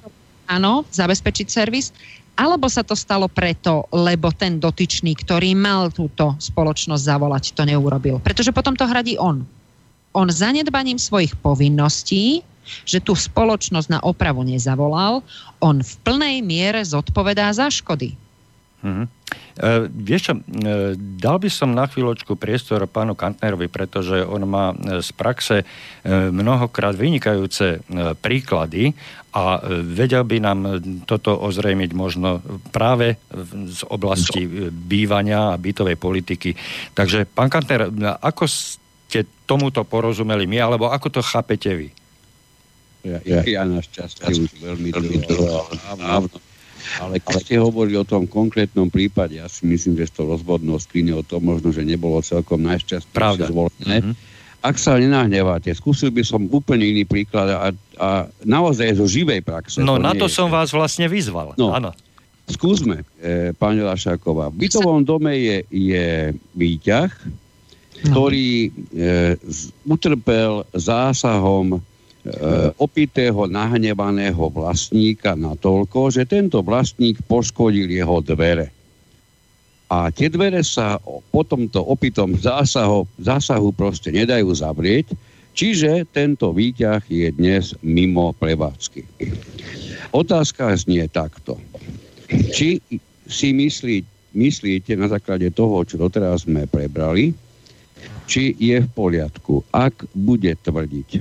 [0.48, 1.92] Áno, zabezpečiť servis
[2.34, 8.18] alebo sa to stalo preto, lebo ten dotyčný, ktorý mal túto spoločnosť zavolať, to neurobil.
[8.22, 9.46] Pretože potom to hradí on.
[10.14, 12.42] On zanedbaním svojich povinností,
[12.88, 15.20] že tú spoločnosť na opravu nezavolal,
[15.60, 18.16] on v plnej miere zodpovedá za škody.
[18.84, 19.06] Mm-hmm.
[19.08, 20.40] E, vieš čo, e,
[21.16, 25.66] dal by som na chvíľočku priestor pánu Kantnerovi, pretože on má e, z praxe e,
[26.28, 27.78] mnohokrát vynikajúce e,
[28.20, 28.92] príklady
[29.32, 30.58] a e, vedel by nám
[31.08, 32.44] toto ozrejmiť možno
[32.76, 33.16] práve
[33.72, 36.52] z oblasti bývania a bytovej politiky.
[36.92, 37.88] Takže, pán Kantner,
[38.20, 41.88] ako ste tomuto porozumeli my, alebo ako to chápete vy?
[43.04, 44.90] Ja, ja, ja našťastie už veľmi
[45.24, 45.68] dlho,
[47.00, 50.76] ale keď ste hovorili o tom konkrétnom prípade, ja si myslím, že s tou rozvodnou
[50.76, 53.96] skriňou to možno, že nebolo celkom najšťastnejšie zvolené.
[54.00, 54.14] Mm-hmm.
[54.64, 57.68] Ak sa nenahnevate, skúsil by som úplne iný príklad a,
[58.00, 58.08] a
[58.48, 59.84] naozaj zo živej praxe.
[59.84, 61.52] No to na to som vás vlastne vyzval.
[61.60, 61.92] No, Áno.
[62.44, 64.52] Skúsme, e, pani Lašáková.
[64.52, 66.08] V bytovom dome je, je
[66.52, 68.08] výťah, no.
[68.12, 68.70] ktorý e,
[69.88, 71.80] utrpel zásahom
[72.80, 78.72] opitého, nahnevaného vlastníka natoľko, že tento vlastník poškodil jeho dvere.
[79.92, 85.12] A tie dvere sa po tomto opitom zásahu, zásahu proste nedajú zavrieť,
[85.52, 89.04] čiže tento výťah je dnes mimo prevádzky.
[90.16, 91.60] Otázka znie takto.
[92.56, 92.80] Či
[93.28, 94.00] si myslí,
[94.32, 97.36] myslíte na základe toho, čo doteraz sme prebrali,
[98.24, 101.20] či je v poriadku, ak bude tvrdiť e,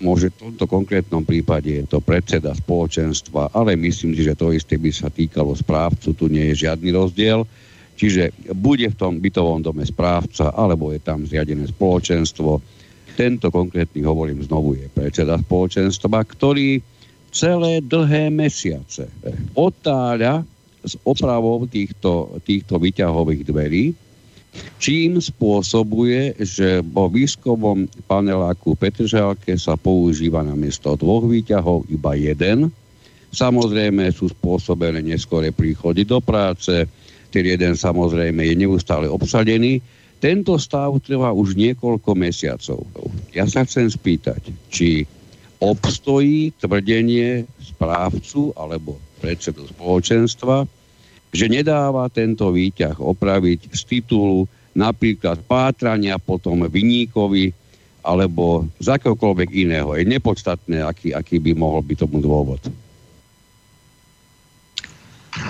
[0.00, 4.76] môže v tomto konkrétnom prípade je to predseda spoločenstva, ale myslím si, že to isté
[4.76, 7.48] by sa týkalo správcu, tu nie je žiadny rozdiel.
[7.96, 12.60] Čiže bude v tom bytovom dome správca, alebo je tam zriadené spoločenstvo.
[13.16, 16.84] Tento konkrétny, hovorím znovu, je predseda spoločenstva, ktorý
[17.32, 19.08] celé dlhé mesiace
[19.56, 20.44] otáľa
[20.84, 23.84] s opravou týchto, týchto vyťahových dverí,
[24.76, 32.70] čím spôsobuje, že vo výškovom paneláku Petržalke sa používa na miesto dvoch výťahov iba jeden.
[33.32, 36.88] Samozrejme sú spôsobené neskore príchody do práce,
[37.32, 39.82] ten jeden samozrejme je neustále obsadený.
[40.16, 42.88] Tento stav trvá už niekoľko mesiacov.
[43.36, 45.04] Ja sa chcem spýtať, či
[45.60, 50.64] obstojí tvrdenie správcu alebo predsedu spoločenstva,
[51.34, 54.46] že nedáva tento výťah opraviť z titulu
[54.76, 57.56] napríklad pátrania potom vyníkovi
[58.06, 59.96] alebo z akéhokoľvek iného.
[59.98, 62.62] Je nepodstatné, aký, aký by mohol byť tomu dôvod.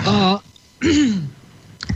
[0.07, 0.41] Uh,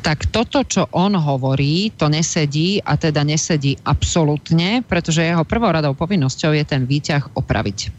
[0.05, 6.53] tak toto, čo on hovorí, to nesedí a teda nesedí absolútne, pretože jeho prvoradou povinnosťou
[6.53, 7.89] je ten výťah opraviť.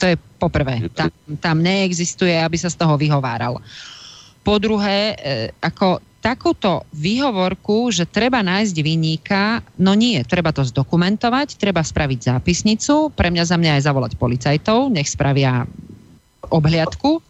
[0.00, 0.88] To je poprvé.
[0.96, 3.60] Tam, tam neexistuje, aby sa z toho vyhováral.
[4.40, 11.56] Po druhé, e, ako takúto výhovorku, že treba nájsť vyníka, no nie, treba to zdokumentovať,
[11.56, 15.64] treba spraviť zápisnicu, pre mňa za mňa aj zavolať policajtov, nech spravia
[16.52, 17.24] obhliadku,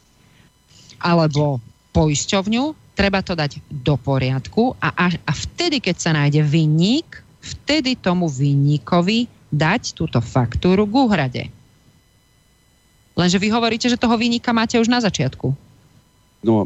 [1.01, 1.63] alebo
[1.95, 7.97] poisťovňu, treba to dať do poriadku a, a, a vtedy, keď sa nájde vinník, vtedy
[7.97, 11.43] tomu vinníkovi dať túto faktúru k úhrade.
[13.19, 15.70] Lenže vy hovoríte, že toho vinníka máte už na začiatku.
[16.41, 16.64] No,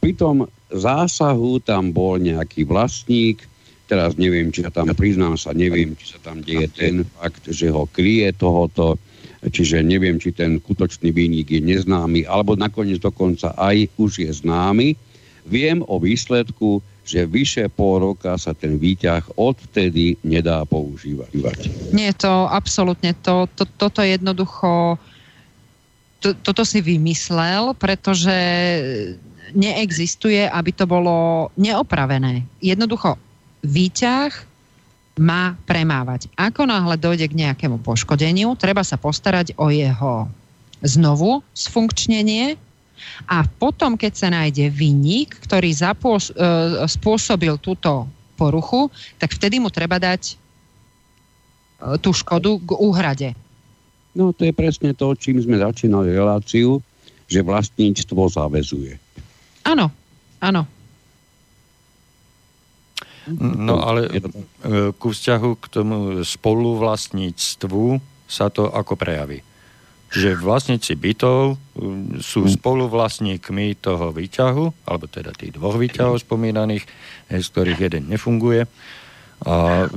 [0.00, 3.44] pri tom zásahu tam bol nejaký vlastník,
[3.84, 7.68] teraz neviem, či sa tam, priznám sa, neviem, či sa tam deje ten fakt, že
[7.68, 8.96] ho kryje tohoto,
[9.44, 14.96] čiže neviem, či ten skutočný výnik je neznámy, alebo nakoniec dokonca aj už je známy.
[15.44, 21.36] Viem o výsledku, že vyše pol roka sa ten výťah odtedy nedá používať.
[21.92, 24.96] Nie, to absolútne, to, to, toto jednoducho
[26.24, 28.32] to, toto si vymyslel, pretože
[29.52, 32.48] neexistuje, aby to bolo neopravené.
[32.64, 33.20] Jednoducho,
[33.60, 34.32] výťah
[35.20, 36.32] má premávať.
[36.34, 40.26] Ako náhle dojde k nejakému poškodeniu, treba sa postarať o jeho
[40.80, 42.56] znovu sfunkčnenie
[43.28, 48.88] a potom, keď sa nájde vinník, ktorý zapôs- e, spôsobil túto poruchu,
[49.20, 50.34] tak vtedy mu treba dať e,
[52.00, 53.28] tú škodu k úhrade.
[54.14, 56.78] No to je presne to, čím sme začínali reláciu,
[57.26, 58.94] že vlastníctvo zavezuje.
[59.66, 59.90] Áno,
[60.38, 60.62] áno.
[63.40, 64.20] No ale e,
[64.92, 67.84] ku vzťahu k tomu spoluvlastníctvu
[68.28, 69.40] sa to ako prejaví.
[70.12, 76.84] Že vlastníci bytov e, sú spoluvlastníkmi toho výťahu, alebo teda tých dvoch výťahov spomínaných,
[77.32, 78.68] z ktorých jeden nefunguje.
[79.48, 79.88] A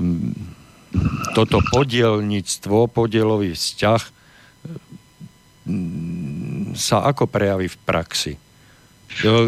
[1.33, 4.01] toto podielnictvo, podielový vzťah
[6.77, 8.33] sa ako prejaví v praxi?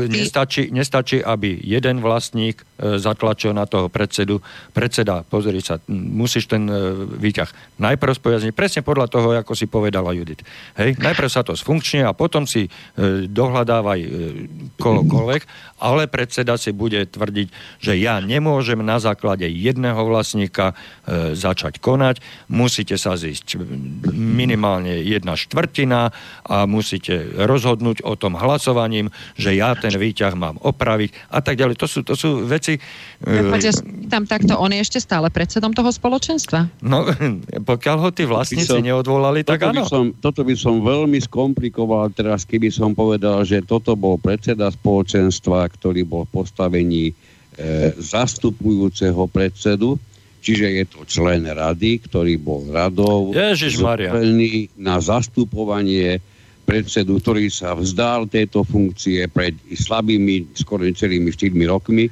[0.10, 4.42] Nestačí, nestačí, aby jeden vlastník e, zatlačil na toho predsedu.
[4.74, 6.74] Predseda, pozri sa, musíš ten e,
[7.06, 10.42] výťah najprv spojazniť, presne podľa toho, ako si povedala Judit.
[10.74, 12.70] Hej, najprv sa to sfunkčne a potom si e,
[13.30, 14.00] dohľadávaj
[14.82, 15.42] kohokoľvek,
[15.80, 17.48] ale predseda si bude tvrdiť,
[17.80, 20.76] že ja nemôžem na základe jedného vlastníka
[21.08, 22.20] e, začať konať,
[22.52, 23.60] musíte sa zísť
[24.14, 26.12] minimálne jedna štvrtina
[26.46, 29.10] a musíte rozhodnúť o tom hlasovaním,
[29.40, 31.76] že ja ten výťah mám opraviť a tak ďalej.
[31.80, 32.78] To sú, to sú veci...
[33.24, 33.72] Ja
[34.10, 36.84] tam takto, on je ešte stále predsedom toho spoločenstva?
[36.84, 37.08] No,
[37.72, 39.86] pokiaľ ho tí vlastníci som, neodvolali, tak áno.
[39.86, 44.74] By som, toto by som veľmi skomplikoval teraz, keby som povedal, že toto bol predseda
[44.74, 47.14] spoločenstva, ktorý bol v postavení e,
[47.96, 50.02] zastupujúceho predsedu,
[50.42, 53.30] čiže je to člen rady, ktorý bol radou
[54.80, 56.20] na zastupovanie
[56.70, 62.06] predsedu, ktorý sa vzdal tejto funkcie pred slabými, skoro celými 4 rokmi.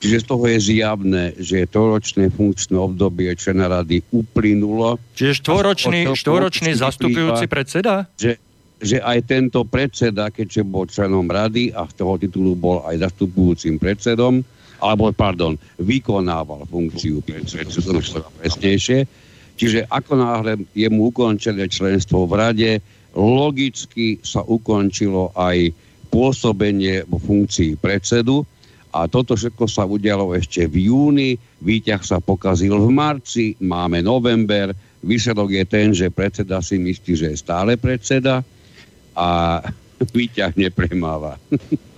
[0.00, 4.96] Čiže z toho je zjavné, že trojročné funkčné obdobie člena rady uplynulo.
[5.12, 8.08] Čiže štvoročný, štvoročný zastupujúci predseda?
[8.16, 8.40] Že,
[8.80, 13.76] že aj tento predseda, keďže bol členom rady a z toho titulu bol aj zastupujúcim
[13.76, 14.40] predsedom,
[14.80, 18.00] alebo, pardon, vykonával funkciu predsedu,
[18.40, 19.04] presnejšie.
[19.60, 22.70] Čiže ako náhle je mu ukončené členstvo v rade,
[23.12, 25.76] logicky sa ukončilo aj
[26.08, 28.48] pôsobenie vo funkcii predsedu.
[28.90, 34.72] A toto všetko sa udialo ešte v júni, výťah sa pokazil v marci, máme november,
[35.04, 38.42] výsledok je ten, že predseda si myslí, že je stále predseda
[39.20, 39.60] a
[40.16, 41.36] výťah nepremáva.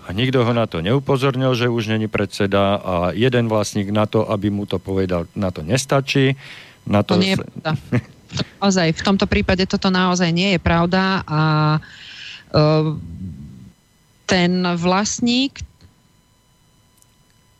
[0.03, 4.27] A nikto ho na to neupozornil, že už není predseda a jeden vlastník na to,
[4.27, 6.35] aby mu to povedal, na to nestačí.
[6.83, 7.71] Na to, to nie je pravda.
[8.59, 11.41] naozaj v tomto prípade toto naozaj nie je pravda a
[14.27, 15.63] ten vlastník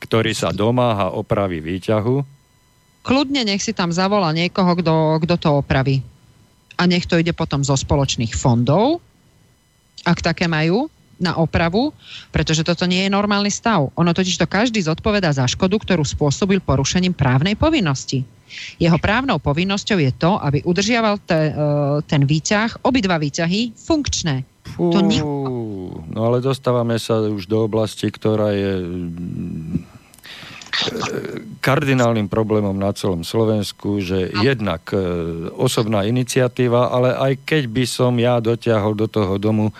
[0.03, 2.21] ktorý sa domáha opravy výťahu.
[3.01, 4.77] Kľudne nech si tam zavolá niekoho,
[5.25, 6.05] kto to opraví.
[6.77, 9.01] A nech to ide potom zo spoločných fondov,
[10.03, 10.91] ak také majú,
[11.23, 11.95] na opravu,
[12.35, 13.95] pretože toto nie je normálny stav.
[13.95, 18.27] Ono totiž to každý zodpoveda za škodu, ktorú spôsobil porušením právnej povinnosti.
[18.77, 21.53] Jeho právnou povinnosťou je to, aby udržiaval te, e,
[22.05, 24.45] ten výťah, obidva výťahy funkčné.
[24.63, 25.25] Fú, to nie...
[26.13, 28.73] No ale dostávame sa už do oblasti, ktorá je
[31.63, 34.99] kardinálnym problémom na celom Slovensku, že jednak e,
[35.53, 39.75] osobná iniciatíva, ale aj keď by som ja dotiahol do toho domu e,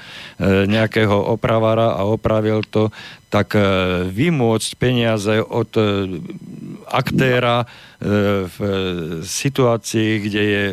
[0.69, 2.93] nejakého opravára a opravil to,
[3.33, 3.65] tak e,
[4.13, 5.71] vymôcť peniaze od
[6.93, 7.65] aktéra
[8.43, 8.59] v
[9.23, 10.65] situácii, kde je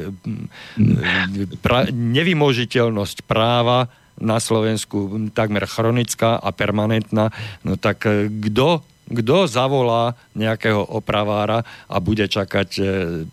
[1.62, 3.86] pra- nevymožiteľnosť práva
[4.18, 7.30] na Slovensku takmer chronická a permanentná,
[7.62, 8.10] no tak
[8.50, 12.70] kto kto zavolá nejakého opravára a bude čakať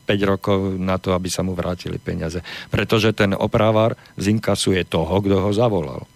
[0.02, 2.40] 5 e, rokov na to, aby sa mu vrátili peniaze.
[2.72, 6.08] Pretože ten opravár zinkasuje toho, kto ho zavolal.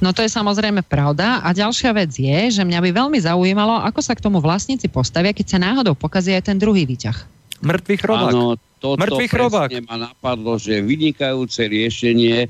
[0.00, 1.44] No to je samozrejme pravda.
[1.44, 5.36] A ďalšia vec je, že mňa by veľmi zaujímalo, ako sa k tomu vlastníci postavia,
[5.36, 7.16] keď sa náhodou pokazí aj ten druhý výťah.
[7.60, 8.32] Mŕtvý chrobák.
[8.32, 9.68] Áno, toto Mŕtvý chrobák.
[9.84, 12.48] ma napadlo, že vynikajúce riešenie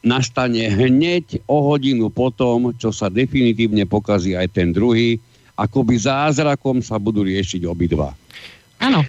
[0.00, 5.20] nastane hneď o hodinu potom, čo sa definitívne pokazí aj ten druhý
[5.56, 8.12] akoby zázrakom sa budú riešiť obidva.
[8.78, 9.02] Áno.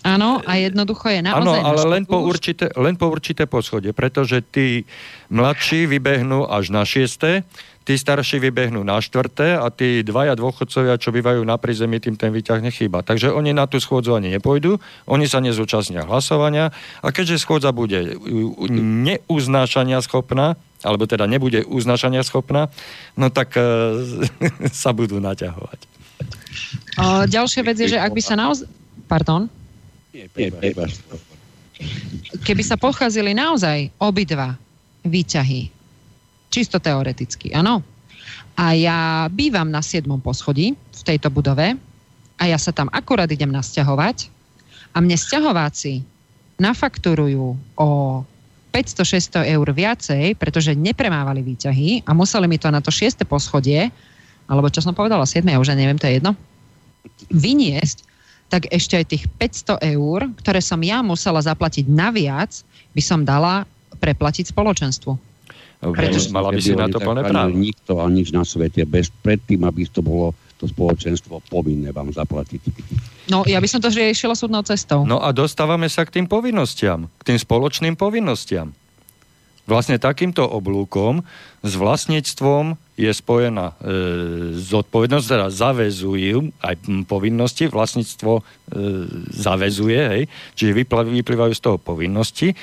[0.00, 1.60] Áno, a jednoducho je naozaj...
[1.60, 4.88] Áno, ale len po, určité, len po určité poschodie, pretože tí
[5.28, 7.44] mladší vybehnú až na šiesté,
[7.84, 12.32] tí starší vybehnú na štvrté a tí dvaja dôchodcovia, čo bývajú na prízemí, tým ten
[12.32, 13.04] výťah nechýba.
[13.04, 16.72] Takže oni na tú schôdzu ani nepôjdu, oni sa nezúčastnia hlasovania
[17.04, 18.16] a keďže schôdza bude
[18.80, 22.72] neuznášania schopná, alebo teda nebude uznašania schopná,
[23.16, 23.62] no tak e,
[24.82, 25.80] sa budú naťahovať.
[27.00, 28.66] O, ďalšia vec je, že ak by sa naozaj...
[29.08, 29.50] Pardon?
[32.44, 34.58] Keby sa pocházili naozaj obidva
[35.06, 35.70] výťahy,
[36.52, 37.80] čisto teoreticky, áno.
[38.58, 40.04] A ja bývam na 7.
[40.20, 41.78] poschodí v tejto budove
[42.36, 44.28] a ja sa tam akurát idem nasťahovať
[44.92, 46.04] a mne sťahováci
[46.60, 47.88] nafakturujú o
[48.70, 53.90] 500-600 eur viacej, pretože nepremávali výťahy a museli mi to na to šieste poschodie,
[54.46, 56.34] alebo čo som povedala, 7, ja už neviem, to je jedno,
[57.30, 58.06] vyniesť,
[58.50, 62.50] tak ešte aj tých 500 eur, ktoré som ja musela zaplatiť naviac,
[62.90, 63.62] by som dala
[64.02, 65.12] preplatiť spoločenstvu.
[65.80, 67.54] Pretože mala by si na to plné právo.
[67.56, 72.60] Nikto a nič na svete, bez predtým, aby to bolo to spoločenstvo povinné vám zaplatiť.
[73.32, 75.08] No, ja by som to riešila súdnou cestou.
[75.08, 78.76] No a dostávame sa k tým povinnostiam, k tým spoločným povinnostiam.
[79.64, 81.24] Vlastne takýmto oblúkom
[81.64, 83.74] s vlastníctvom je spojená e,
[84.60, 86.74] zodpovednosť, teda zavezujú aj
[87.08, 88.42] povinnosti, vlastníctvo e,
[89.32, 90.22] zavezuje, hej,
[90.52, 92.52] čiže vyplývajú z toho povinnosti.
[92.52, 92.56] E,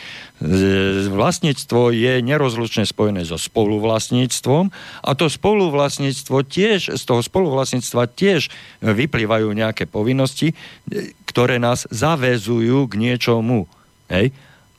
[1.09, 4.69] vlastníctvo je nerozlučne spojené so spoluvlastníctvom
[5.01, 8.53] a to spoluvlastníctvo tiež, z toho spoluvlastníctva tiež
[8.85, 13.65] vyplývajú nejaké povinnosti, e, ktoré nás zavezujú k niečomu.
[14.13, 14.29] Hej.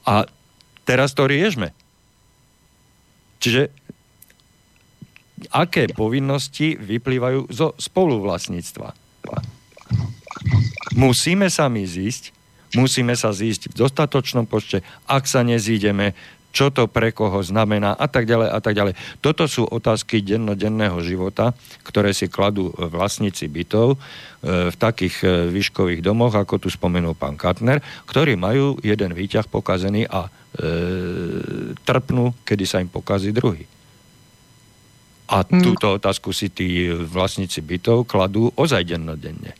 [0.06, 0.30] A
[0.86, 1.74] teraz to riešme.
[3.42, 3.74] Čiže
[5.52, 8.94] aké povinnosti vyplývajú zo spoluvlastníctva.
[10.98, 12.34] Musíme sa my zísť,
[12.74, 16.16] musíme sa zísť v dostatočnom počte, ak sa nezídeme,
[16.48, 18.94] čo to pre koho znamená a tak ďalej a tak ďalej.
[19.20, 21.52] Toto sú otázky dennodenného života,
[21.84, 23.96] ktoré si kladú vlastníci bytov e,
[24.72, 30.08] v takých e, výškových domoch, ako tu spomenul pán Katner, ktorí majú jeden výťah pokazený
[30.08, 30.30] a e,
[31.84, 33.68] trpnú, kedy sa im pokazí druhý.
[35.28, 35.60] A mm.
[35.60, 39.52] túto otázku si tí vlastníci bytov kladú ozaj dennodenne.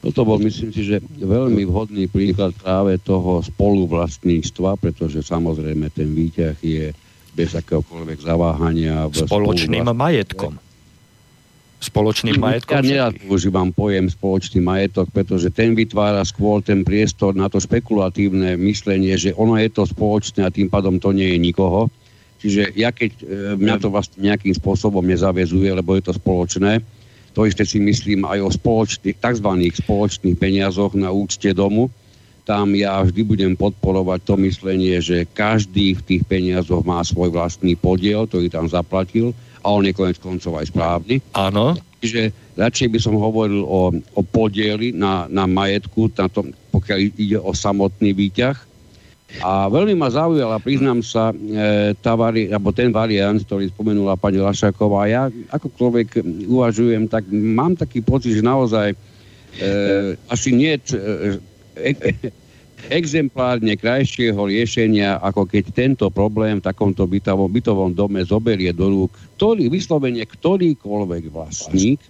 [0.00, 6.56] Toto bol, myslím si, že veľmi vhodný príklad práve toho spoluvlastníctva, pretože samozrejme ten výťah
[6.64, 6.96] je
[7.36, 9.04] bez akéhokoľvek zaváhania.
[9.12, 10.56] V Spoločným majetkom.
[11.80, 12.80] Spoločným majetkom?
[12.88, 19.16] Ja používam pojem spoločný majetok, pretože ten vytvára skôr ten priestor na to špekulatívne myslenie,
[19.16, 21.92] že ono je to spoločné a tým pádom to nie je nikoho
[22.40, 23.24] Čiže ja keď e,
[23.60, 26.80] mňa to vlastne nejakým spôsobom nezavezuje, lebo je to spoločné,
[27.30, 29.48] to isté si myslím aj o spoločných, tzv.
[29.84, 31.92] spoločných peniazoch na účte domu.
[32.42, 37.78] Tam ja vždy budem podporovať to myslenie, že každý v tých peniazoch má svoj vlastný
[37.78, 39.30] podiel, ktorý tam zaplatil
[39.62, 41.22] a on je konec koncov aj správny.
[41.36, 41.78] Áno.
[42.00, 47.38] Čiže radšej by som hovoril o, o podieli na, na majetku, na tom, pokiaľ ide
[47.38, 48.56] o samotný výťah,
[49.38, 54.42] A veľmi ma zaujala, priznám sa, e, tá vari, alebo ten variant, ktorý spomenula pani
[54.42, 55.06] Lašaková.
[55.06, 58.96] Ja akokoľvek uvažujem, tak mám taký pocit, že naozaj e,
[60.26, 60.82] asi nie e,
[61.78, 61.92] e,
[62.90, 69.12] exemplárne krajšieho riešenia, ako keď tento problém v takomto bytovom, bytovom dome zoberie do rúk
[69.36, 72.00] ktorý, vyslovene ktorýkoľvek vlastník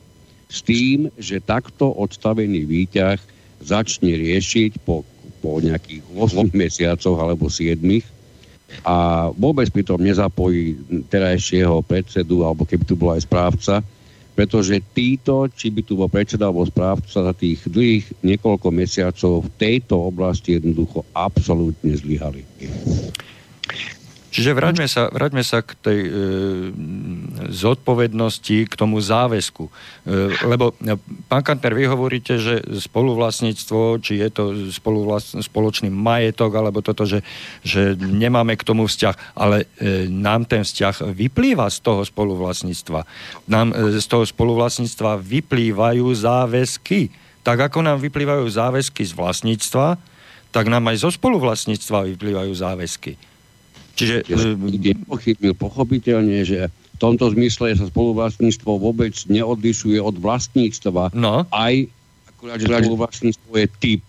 [0.51, 3.19] s tým, že takto odstavený výťah
[3.63, 5.07] začne riešiť po
[5.41, 7.81] po nejakých 8 mesiacoch alebo 7
[8.87, 10.79] a vôbec pri tom nezapojí
[11.11, 13.83] terajšieho predsedu, alebo keby tu bol aj správca,
[14.39, 19.51] pretože títo, či by tu bol predseda alebo správca za tých dlhých niekoľko mesiacov v
[19.59, 22.47] tejto oblasti jednoducho absolútne zlyhali.
[24.31, 26.11] Čiže vráťme sa, vráťme sa k tej e,
[27.51, 29.67] zodpovednosti, k tomu záväzku.
[29.67, 29.71] E,
[30.47, 30.95] lebo e,
[31.27, 37.27] pán Kantner, vy hovoríte, že spoluvlastníctvo, či je to spoluvlast, spoločný majetok, alebo toto, že,
[37.67, 43.03] že nemáme k tomu vzťah, ale e, nám ten vzťah vyplýva z toho spoluvlastníctva.
[43.51, 47.11] Nám e, z toho spoluvlastníctva vyplývajú záväzky.
[47.43, 49.99] Tak ako nám vyplývajú záväzky z vlastníctva,
[50.55, 53.30] tak nám aj zo spoluvlastníctva vyplývajú záväzky.
[53.97, 54.27] Čiže...
[54.57, 61.17] Kde pochybil pochopiteľne, že v tomto zmysle sa spoluvlastníctvo vôbec neodlišuje od vlastníctva.
[61.17, 61.49] No.
[61.49, 61.75] Aj
[62.29, 64.03] akurát, že spoluvlastníctvo je typ,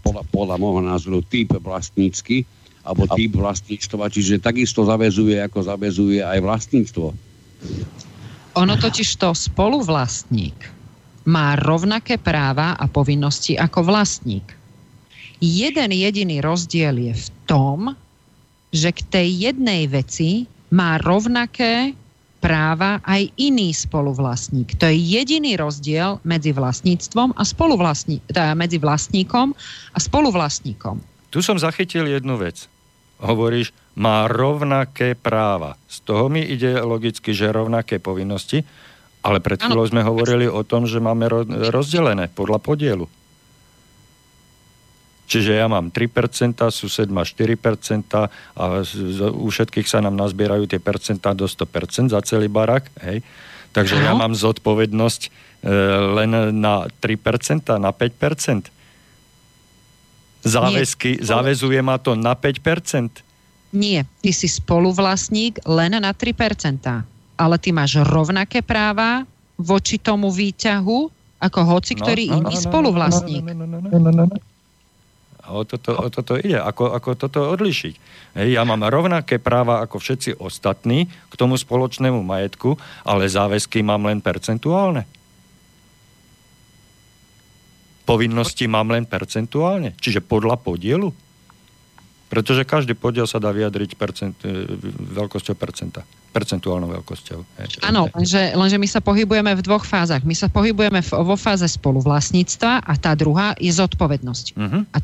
[0.00, 2.48] podľa, podľa môjho názoru, typ vlastnícky,
[2.86, 7.06] alebo typ vlastníctva, čiže takisto zavezuje, ako zavezuje aj vlastníctvo.
[8.56, 10.56] Ono totiž to spoluvlastník
[11.26, 14.46] má rovnaké práva a povinnosti ako vlastník.
[15.42, 17.92] Jeden jediný rozdiel je v tom,
[18.76, 21.96] že k tej jednej veci má rovnaké
[22.36, 24.76] práva aj iný spoluvlastník.
[24.76, 29.56] To je jediný rozdiel medzi vlastníctvom a spoluvlastní, teda medzi vlastníkom
[29.90, 31.00] a spoluvlastníkom.
[31.32, 32.68] Tu som zachytil jednu vec.
[33.18, 35.80] Hovoríš, má rovnaké práva.
[35.88, 38.60] Z toho mi ide logicky, že rovnaké povinnosti,
[39.24, 41.26] ale pred chvíľou sme hovorili o tom, že máme
[41.72, 43.08] rozdelené podľa podielu.
[45.26, 47.50] Čiže ja mám 3%, sused má 4%
[48.54, 48.62] a
[49.34, 52.86] u všetkých sa nám nazbierajú tie percentá do 100% za celý barak.
[53.02, 53.26] Hej.
[53.74, 54.04] Takže Aha.
[54.06, 55.30] ja mám zodpovednosť e,
[56.22, 58.70] len na 3%, na 5%.
[60.46, 61.26] Záväzky, Nie.
[61.26, 63.26] záväzuje ma to na 5%.
[63.74, 67.02] Nie, ty si spoluvlastník len na 3%.
[67.36, 69.26] Ale ty máš rovnaké práva
[69.58, 73.42] voči tomu výťahu ako hoci ktorý no, no, iný no, spoluvlastník.
[73.44, 74.36] No, no, no, no, no, no, no.
[75.46, 76.58] O toto, o toto ide.
[76.58, 77.94] Ako, ako toto odlišiť?
[78.36, 82.74] Hej, ja mám rovnaké práva ako všetci ostatní k tomu spoločnému majetku,
[83.06, 85.06] ale záväzky mám len percentuálne.
[88.06, 91.10] Povinnosti mám len percentuálne, čiže podľa podielu.
[92.26, 94.66] Pretože každý podiel sa dá vyjadriť percent, e,
[95.14, 96.02] veľkosťou percenta
[96.36, 97.38] percentuálnou veľkosťou.
[97.88, 100.20] Áno, lenže, lenže my sa pohybujeme v dvoch fázach.
[100.28, 104.46] My sa pohybujeme v, vo fáze spoluvlastníctva a tá druhá je zodpovednosť.
[104.52, 104.84] Uh-huh.
[104.92, 104.98] A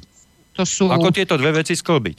[0.52, 0.88] to sú...
[0.92, 2.18] Ako tieto dve veci sklbiť?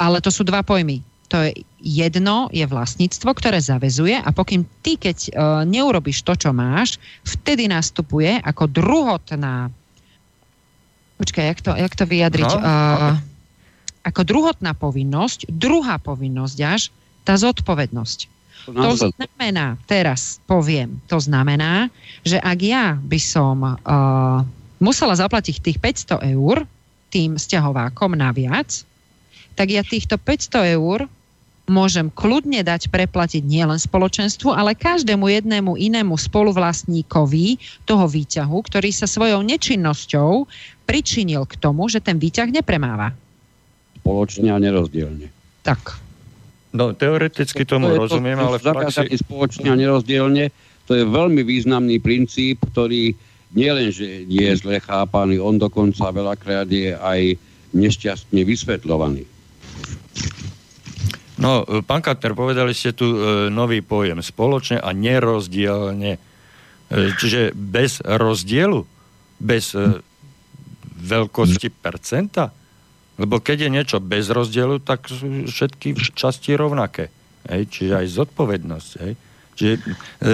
[0.00, 1.02] Ale to sú dva pojmy.
[1.30, 6.50] To je jedno je vlastníctvo, ktoré zavezuje a pokým ty, keď uh, neurobiš to, čo
[6.50, 9.70] máš, vtedy nastupuje ako druhotná
[11.20, 12.48] počkaj, jak to, jak to vyjadriť?
[12.48, 13.12] No, uh,
[14.00, 16.88] ako druhotná povinnosť, druhá povinnosť až,
[17.28, 18.40] tá zodpovednosť.
[18.72, 21.92] To znamená, teraz poviem, to znamená,
[22.24, 23.76] že ak ja by som uh,
[24.80, 26.64] musela zaplatiť tých 500 eur,
[27.10, 28.86] tým sťahovákom naviac,
[29.58, 31.10] tak ja týchto 500 eur
[31.70, 39.06] môžem kľudne dať preplatiť nielen spoločenstvu, ale každému jednému inému spoluvlastníkovi toho výťahu, ktorý sa
[39.06, 40.50] svojou nečinnosťou
[40.82, 43.14] pričinil k tomu, že ten výťah nepremáva.
[44.02, 45.30] Spoločne a nerozdielne.
[45.62, 46.02] Tak.
[46.74, 49.06] No, teoreticky tomu to rozumiem, to, ale v praxi...
[49.14, 50.50] Spoločne a nerozdielne,
[50.90, 53.14] to je veľmi významný princíp, ktorý
[53.54, 57.36] nielen, že je zle chápaný, on dokonca veľakrát je aj
[57.74, 59.24] nešťastne vysvetľovaný.
[61.40, 66.20] No, pán Katner, povedali ste tu e, nový pojem, spoločne a nerozdielne.
[66.20, 66.20] E,
[67.16, 68.84] čiže bez rozdielu,
[69.40, 70.04] bez e,
[71.00, 72.52] veľkosti percenta,
[73.16, 77.08] lebo keď je niečo bez rozdielu, tak sú všetky časti rovnaké.
[77.48, 77.72] Hej?
[77.72, 78.90] Čiže aj zodpovednosť.
[79.00, 79.12] Hej?
[79.58, 79.80] Čiže e,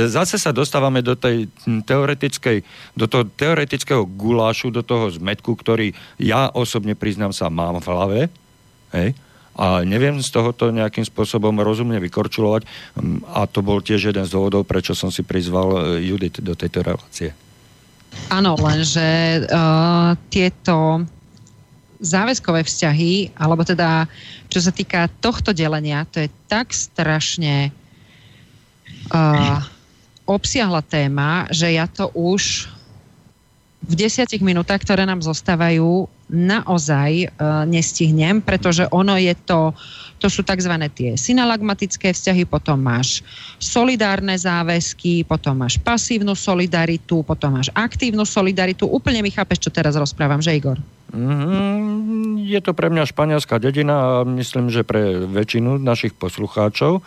[0.06, 2.62] zase sa dostávame do tej teoretickej,
[2.94, 8.20] do toho teoretického gulášu, do toho zmetku, ktorý ja osobne priznám sa mám v hlave,
[8.94, 9.14] hej,
[9.56, 12.68] a neviem z tohoto nejakým spôsobom rozumne vykorčulovať
[13.32, 16.84] a to bol tiež jeden z dôvodov, prečo som si prizval e, Judit do tejto
[16.84, 17.32] relácie.
[18.32, 21.04] Áno, lenže uh, tieto
[22.00, 24.08] záväzkové vzťahy, alebo teda
[24.48, 27.72] čo sa týka tohto delenia, to je tak strašne
[30.26, 32.66] obsiahla téma, že ja to už
[33.86, 39.70] v desiatich minútach, ktoré nám zostávajú, naozaj uh, nestihnem, pretože ono je to,
[40.18, 40.74] to sú tzv.
[40.90, 43.22] tie synalagmatické vzťahy, potom máš
[43.62, 48.90] solidárne záväzky, potom máš pasívnu solidaritu, potom máš aktívnu solidaritu.
[48.90, 50.82] Úplne mi chápeš, čo teraz rozprávam, že Igor?
[51.14, 57.06] Mm, je to pre mňa španielská dedina a myslím, že pre väčšinu našich poslucháčov.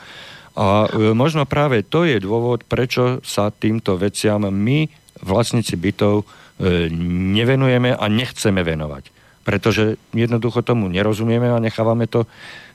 [0.58, 4.90] A e, možno práve to je dôvod, prečo sa týmto veciam my,
[5.20, 6.24] vlastníci bytov,
[6.60, 6.92] E,
[7.40, 9.16] nevenujeme a nechceme venovať.
[9.48, 12.28] Pretože jednoducho tomu nerozumieme a nechávame to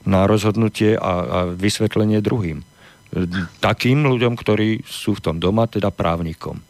[0.08, 2.64] na rozhodnutie a, a vysvetlenie druhým.
[2.64, 2.66] E,
[3.60, 6.64] takým ľuďom, ktorí sú v tom doma, teda právnikom.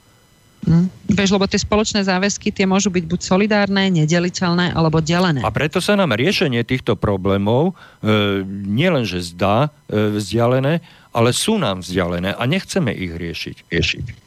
[0.65, 0.89] Hm.
[1.13, 5.45] Vieš, lebo tie spoločné záväzky tie môžu byť buď solidárne, nedeliteľné alebo delené.
[5.45, 10.81] A preto sa nám riešenie týchto problémov e, nielenže zdá e, vzdialené,
[11.13, 13.57] ale sú nám vzdialené a nechceme ich riešiť.
[13.69, 14.25] riešiť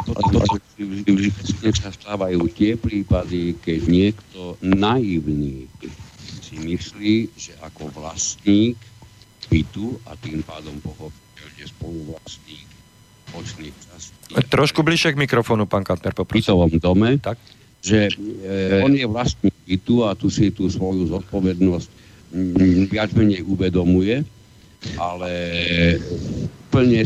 [0.00, 0.40] toto
[0.80, 5.68] vždy sa stávajú tie prípady, keď niekto naivný
[6.40, 8.76] si myslí, že ako vlastník
[9.52, 12.71] bytu a tým pádom pochopiteľne spoluvlastník
[13.32, 14.36] počných častí.
[14.52, 16.54] Trošku bližšie k mikrofónu, pán Kantner, poprosím.
[16.54, 17.40] V bytovom dome, tak?
[17.82, 18.14] že
[18.46, 21.88] e, on je vlastník bytu a tu si tú svoju zodpovednosť
[22.30, 24.22] m, viac menej uvedomuje,
[24.94, 25.32] ale
[26.70, 27.02] plne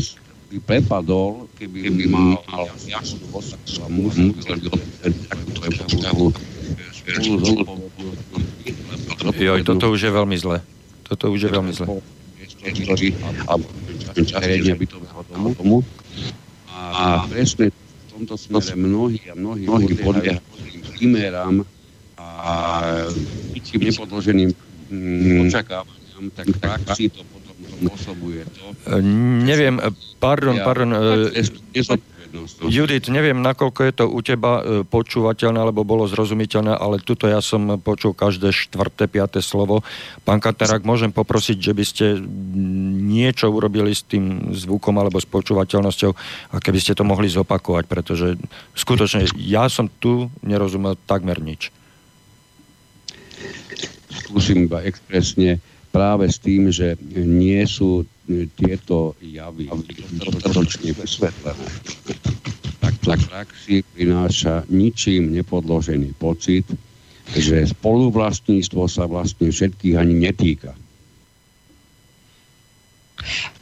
[0.53, 2.37] by prepadol, keby, keby mal
[2.85, 6.29] jasnú osadu a musel takúto postavu
[9.37, 10.59] Joj, toto už je veľmi zle.
[11.07, 11.87] Toto už je veľmi zle.
[13.47, 13.55] A
[17.29, 20.57] presne v tomto smere mnohí a mnohí, mnohí podliehajú
[20.97, 21.61] chimerám
[22.17, 22.51] a
[23.53, 24.49] ničím nepodloženým
[25.45, 27.21] očakávaniam, tak v praxi to
[27.77, 28.65] spôsobuje to.
[28.89, 29.01] E,
[29.45, 29.77] neviem,
[30.17, 30.89] pardon, pardon.
[30.97, 31.45] E,
[32.67, 37.41] Judith, neviem, nakoľko je to u teba e, počúvateľné, alebo bolo zrozumiteľné, ale tuto ja
[37.41, 39.81] som počul každé štvrté, piaté slovo.
[40.27, 42.05] Pán Katerák, môžem poprosiť, že by ste
[43.07, 46.11] niečo urobili s tým zvukom alebo s počúvateľnosťou
[46.51, 48.37] a keby ste to mohli zopakovať, pretože
[48.77, 51.71] skutočne ja som tu nerozumel takmer nič.
[54.07, 55.61] Skúsim iba expresne
[55.91, 59.71] práve s tým, že nie sú e, tieto javy
[60.19, 61.67] dostatočne vysvetlené,
[62.81, 66.67] tak v praxi prináša ničím nepodložený pocit,
[67.35, 70.71] že spoluvlastníctvo sa vlastne všetkých ani netýka.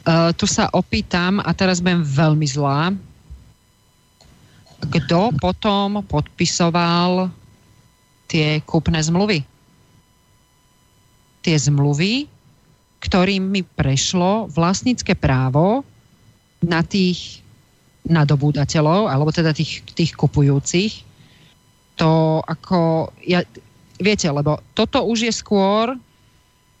[0.06, 2.94] Uh, tu sa opýtam, a teraz budem veľmi zlá,
[4.86, 7.32] kto potom podpisoval
[8.30, 9.55] tie kúpne zmluvy?
[11.46, 12.26] Tie zmluvy,
[12.98, 15.86] ktorými prešlo vlastnícke právo
[16.58, 17.38] na tých
[18.02, 21.06] nadobúdateľov, alebo teda tých, tých kupujúcich.
[22.02, 23.46] To ako, ja,
[24.02, 25.94] viete, lebo toto už je skôr,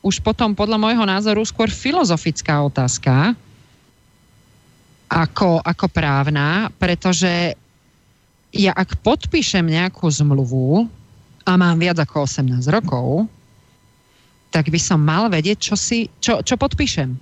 [0.02, 3.38] už potom podľa môjho názoru skôr filozofická otázka,
[5.06, 7.54] ako, ako právna, pretože
[8.50, 10.90] ja ak podpíšem nejakú zmluvu
[11.46, 13.30] a mám viac ako 18 rokov,
[14.56, 17.12] tak by som mal vedieť, čo, si, čo, čo podpíšem.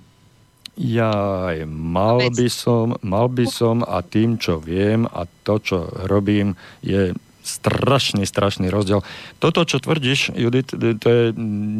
[0.79, 6.55] Ja mal by som, mal by som a tým, čo viem a to, čo robím,
[6.79, 7.11] je
[7.43, 9.03] strašný, strašný rozdiel.
[9.43, 11.25] Toto, čo tvrdíš, Judith, to je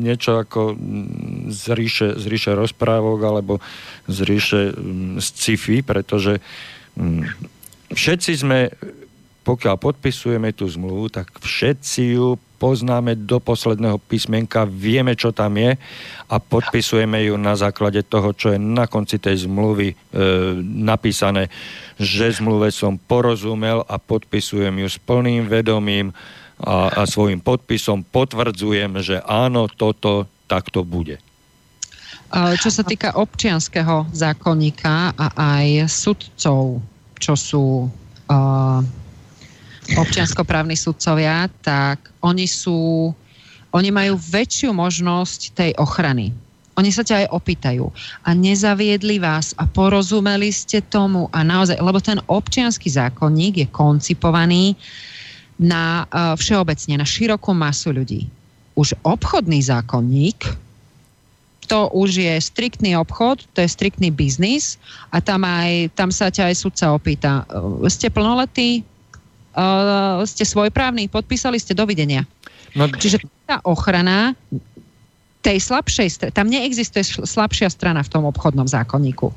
[0.04, 0.76] niečo ako
[1.50, 3.54] z ríše, z ríše rozprávok alebo
[4.12, 4.62] z ríše
[5.18, 6.44] z sci-fi, pretože
[7.96, 8.70] všetci sme,
[9.48, 15.78] pokiaľ podpisujeme tú zmluvu, tak všetci ju poznáme do posledného písmenka, vieme, čo tam je
[16.26, 19.96] a podpisujeme ju na základe toho, čo je na konci tej zmluvy e,
[20.66, 21.54] napísané,
[22.02, 26.10] že zmluve som porozumel a podpisujem ju s plným vedomím
[26.58, 31.22] a, a svojim podpisom potvrdzujem, že áno, toto takto bude.
[32.34, 36.82] Čo sa týka občianského zákonníka a aj sudcov,
[37.22, 38.82] čo sú uh,
[39.94, 43.14] občianskoprávni sudcovia, tak oni sú,
[43.70, 46.34] oni majú väčšiu možnosť tej ochrany.
[46.76, 47.86] Oni sa ťa aj opýtajú.
[48.28, 54.76] A nezaviedli vás a porozumeli ste tomu a naozaj, lebo ten občianský zákonník je koncipovaný
[55.56, 58.28] na uh, všeobecne, na širokú masu ľudí.
[58.76, 60.44] Už obchodný zákonník,
[61.72, 64.78] to už je striktný obchod, to je striktný biznis
[65.10, 67.48] a tam, aj, tam sa ťa aj sudca opýta,
[67.90, 68.86] ste plnoletí?
[69.56, 72.28] Uh, ste svojprávni, podpísali ste dovidenia.
[72.76, 74.36] No, Čiže tá ochrana
[75.40, 79.32] tej slabšej strany, tam neexistuje slabšia strana v tom obchodnom zákonníku.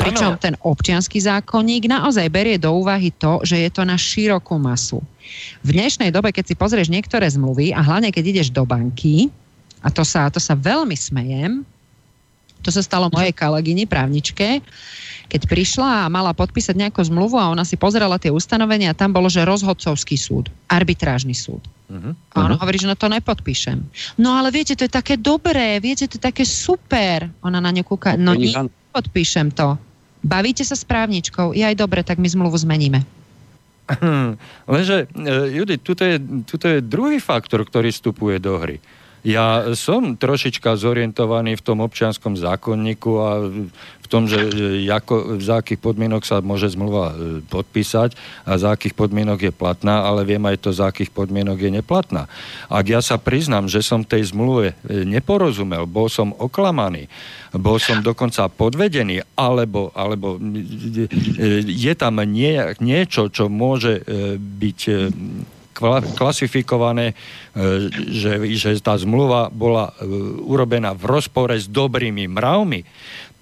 [0.00, 5.04] Pričom ten občianský zákonník naozaj berie do úvahy to, že je to na širokú masu.
[5.62, 9.30] V dnešnej dobe, keď si pozrieš niektoré zmluvy a hlavne keď ideš do banky,
[9.84, 11.62] a to sa, to sa veľmi smejem,
[12.62, 14.62] to sa stalo mojej kolegyni, právničke,
[15.32, 19.16] keď prišla a mala podpísať nejakú zmluvu a ona si pozerala tie ustanovenia a tam
[19.16, 21.64] bolo, že rozhodcovský súd, arbitrážny súd.
[21.88, 22.12] Uh-huh.
[22.36, 22.60] A ona uh-huh.
[22.60, 23.80] hovorí, že no to nepodpíšem.
[24.20, 27.32] No ale viete, to je také dobré, viete, to je také super.
[27.40, 29.80] Ona na ňu kúka, no nepodpíšem to.
[30.20, 33.00] Bavíte sa s právničkou, je aj dobre, tak my zmluvu zmeníme.
[34.72, 38.78] Lenže, e, Judith, tuto je, tuto je druhý faktor, ktorý vstupuje do hry.
[39.22, 43.30] Ja som trošička zorientovaný v tom občianskom zákonníku a
[43.78, 44.50] v tom, že
[44.90, 50.02] ako, za akých podmienok sa môže zmluva e, podpísať a za akých podmienok je platná,
[50.02, 52.26] ale viem aj to, za akých podmienok je neplatná.
[52.66, 57.06] Ak ja sa priznám, že som tej zmluve e, neporozumel, bol som oklamaný,
[57.54, 64.02] bol som dokonca podvedený, alebo, alebo e, je tam nie, niečo, čo môže
[64.34, 64.80] byť
[66.14, 67.14] klasifikované, e,
[68.14, 70.06] že, že tá zmluva bola e,
[70.46, 72.86] urobená v rozpore s dobrými mravmi,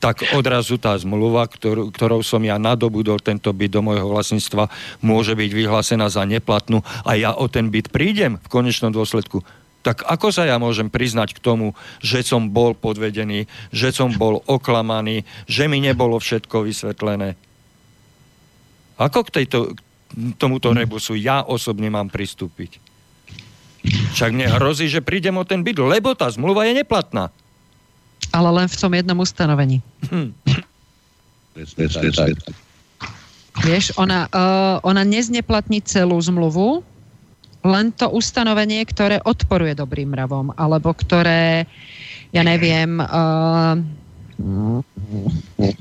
[0.00, 4.72] tak odrazu tá zmluva, ktorú, ktorou som ja nadobudol tento byt do môjho vlastníctva,
[5.04, 9.44] môže byť vyhlásená za neplatnú a ja o ten byt prídem v konečnom dôsledku.
[9.80, 14.40] Tak ako sa ja môžem priznať k tomu, že som bol podvedený, že som bol
[14.44, 17.36] oklamaný, že mi nebolo všetko vysvetlené?
[19.00, 19.72] Ako k tejto,
[20.37, 22.82] tomuto rebusu ja osobne mám pristúpiť.
[24.12, 27.32] Však mne hrozí, že prídem o ten byt, lebo tá zmluva je neplatná.
[28.31, 29.81] Ale len v tom jednom ustanovení.
[30.07, 30.31] Hm.
[33.65, 36.85] Vieš, ona, uh, ona nezneplatní celú zmluvu,
[37.66, 41.69] len to ustanovenie, ktoré odporuje dobrým mravom, alebo ktoré,
[42.32, 43.77] ja neviem, uh,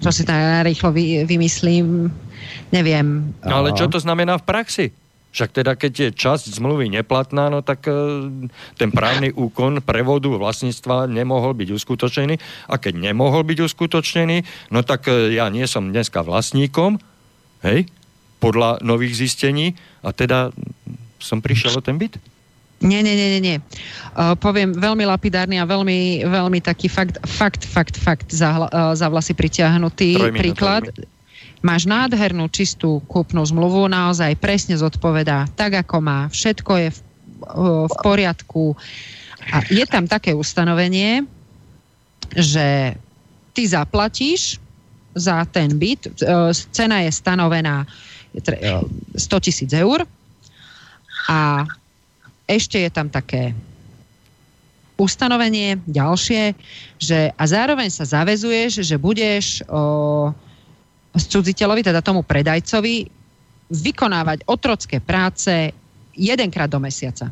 [0.03, 2.11] čo si tak rýchlo vy, vymyslím,
[2.69, 3.35] neviem.
[3.43, 4.85] No, ale čo to znamená v praxi?
[5.29, 7.93] Však teda, keď je časť zmluvy neplatná, no tak e,
[8.81, 12.35] ten právny úkon prevodu vlastníctva nemohol byť uskutočnený.
[12.65, 14.41] A keď nemohol byť uskutočnený,
[14.73, 16.97] no tak e, ja nie som dneska vlastníkom,
[17.61, 17.85] hej,
[18.41, 20.49] podľa nových zistení, a teda
[21.21, 22.17] som prišiel o ten byt.
[22.79, 23.57] Nie, nie, nie, nie, nie.
[24.15, 29.11] Uh, poviem veľmi lapidárny a veľmi, veľmi taký fakt, fakt, fakt, fakt za, uh, za
[29.11, 30.87] vlasy pritiahnutý príklad.
[31.59, 36.19] Máš nádhernú čistú kúpnu zmluvu, naozaj presne zodpovedá tak, ako má.
[36.31, 36.99] Všetko je v,
[37.87, 38.79] v poriadku.
[39.51, 41.27] A je tam také ustanovenie,
[42.31, 42.95] že
[43.51, 44.61] ty zaplatíš
[45.17, 47.83] za ten byt, uh, cena je stanovená
[48.33, 50.05] 100 tisíc eur
[51.27, 51.65] a
[52.45, 53.57] ešte je tam také
[54.99, 56.53] ustanovenie ďalšie,
[56.99, 60.35] že a zároveň sa zavezuješ, že budeš o,
[61.27, 63.09] cudziteľovi, teda tomu predajcovi,
[63.69, 65.73] vykonávať otrocké práce
[66.15, 67.29] jedenkrát do mesiaca.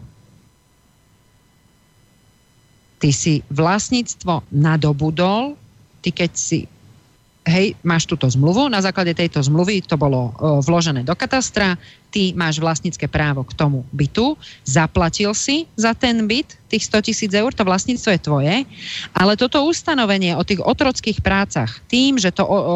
[2.98, 5.54] Ty si vlastníctvo nadobudol,
[6.02, 6.60] ty keď si
[7.48, 11.80] hej, máš túto zmluvu, na základe tejto zmluvy to bolo uh, vložené do katastra,
[12.12, 14.36] ty máš vlastnícke právo k tomu bytu,
[14.68, 18.56] zaplatil si za ten byt tých 100 tisíc eur, to vlastníctvo je tvoje,
[19.16, 22.44] ale toto ustanovenie o tých otrockých prácach, tým, že to...
[22.44, 22.68] O, o,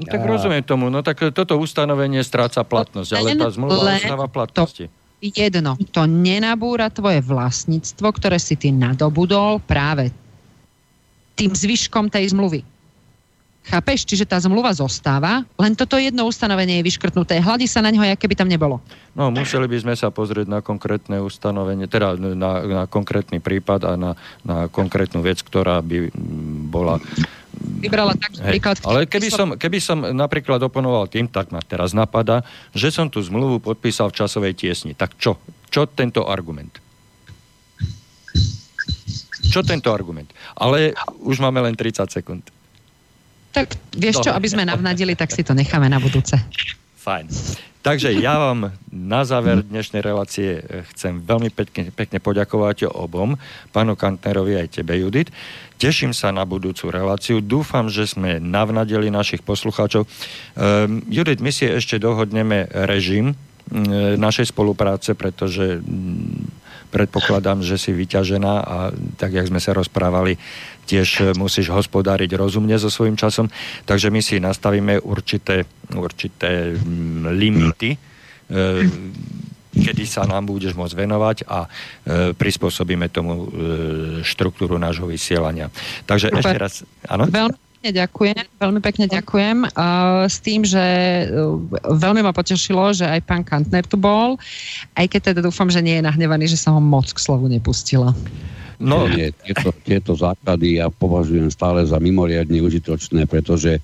[0.00, 4.88] No, tak rozumiem tomu, no tak toto ustanovenie stráca platnosť, ale tá zmluva ostáva platnosti.
[4.88, 10.08] To jedno, to nenabúra tvoje vlastníctvo, ktoré si ty nadobudol práve
[11.36, 12.64] tým zvyškom tej zmluvy.
[13.60, 14.08] Chápeš?
[14.08, 17.44] Čiže tá zmluva zostáva, len toto jedno ustanovenie je vyškrtnuté.
[17.44, 18.80] Hladí sa na ňo, aké by tam nebolo.
[19.12, 23.92] No, museli by sme sa pozrieť na konkrétne ustanovenie, teda na, na konkrétny prípad a
[24.00, 24.10] na,
[24.48, 26.08] na konkrétnu vec, ktorá by
[26.72, 27.04] bola
[27.80, 28.76] vybrala tak príklad.
[28.84, 32.44] Ale keby som, keby som napríklad oponoval tým, tak ma teraz napadá,
[32.76, 34.92] že som tú zmluvu podpísal v časovej tiesni.
[34.92, 35.40] Tak čo?
[35.72, 36.76] Čo tento argument?
[39.50, 40.30] Čo tento argument?
[40.54, 40.94] Ale
[41.24, 42.44] už máme len 30 sekúnd.
[43.50, 46.38] Tak vieš čo, aby sme navnadili, tak si to necháme na budúce.
[47.02, 47.26] Fajn.
[47.80, 50.60] Takže ja vám na záver dnešnej relácie
[50.92, 53.40] chcem veľmi pekne, pekne poďakovať obom,
[53.72, 55.32] pánu Kantnerovi aj tebe, Judit.
[55.80, 57.40] Teším sa na budúcu reláciu.
[57.40, 60.04] Dúfam, že sme navnadili našich poslucháčov.
[60.04, 63.36] Um, Judit, my si ešte dohodneme režim um,
[64.20, 65.80] našej spolupráce, pretože
[66.92, 68.76] predpokladám, že si vyťažená a
[69.16, 70.36] tak, jak sme sa rozprávali,
[70.90, 73.46] tiež e, musíš hospodáriť rozumne so svojím časom,
[73.86, 75.62] takže my si nastavíme určité,
[75.94, 76.74] určité
[77.30, 77.94] limity,
[79.70, 81.68] kedy sa nám budeš môcť venovať a e,
[82.34, 83.46] prispôsobíme tomu e,
[84.26, 85.70] štruktúru nášho vysielania.
[86.04, 86.40] Takže Super.
[86.42, 86.74] ešte raz,
[87.06, 87.30] áno?
[87.30, 90.84] Veľmi pekne ďakujem, veľmi pekne ďakujem uh, s tým, že
[91.32, 91.56] uh,
[91.96, 94.36] veľmi ma potešilo, že aj pán Kantner tu bol,
[94.92, 98.12] aj keď teda dúfam, že nie je nahnevaný, že som ho moc k slovu nepustila.
[98.76, 103.80] No, nie, tieto, tieto základy ja považujem stále za mimoriadne užitočné, pretože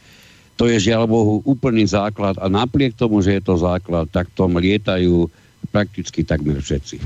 [0.56, 4.56] to je žiaľ Bohu úplný základ a napriek tomu, že je to základ, tak tom
[4.56, 5.28] lietajú
[5.68, 6.96] prakticky takmer všetci.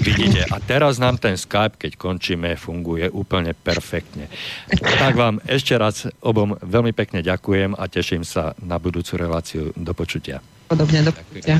[0.00, 4.30] Vidíte, a teraz nám ten Skype, keď končíme, funguje úplne perfektne.
[4.70, 9.74] Tak vám ešte raz obom veľmi pekne ďakujem a teším sa na budúcu reláciu.
[9.74, 10.38] Do počutia.
[10.70, 11.58] Podobne, do počutia.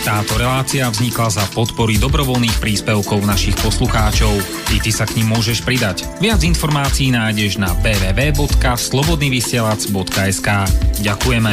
[0.00, 4.32] Táto relácia vznikla za podpory dobrovoľných príspevkov našich poslucháčov.
[4.72, 6.08] I ty sa k ním môžeš pridať.
[6.24, 10.48] Viac informácií nájdeš na www.slobodnyvysielac.sk
[11.04, 11.52] Ďakujeme.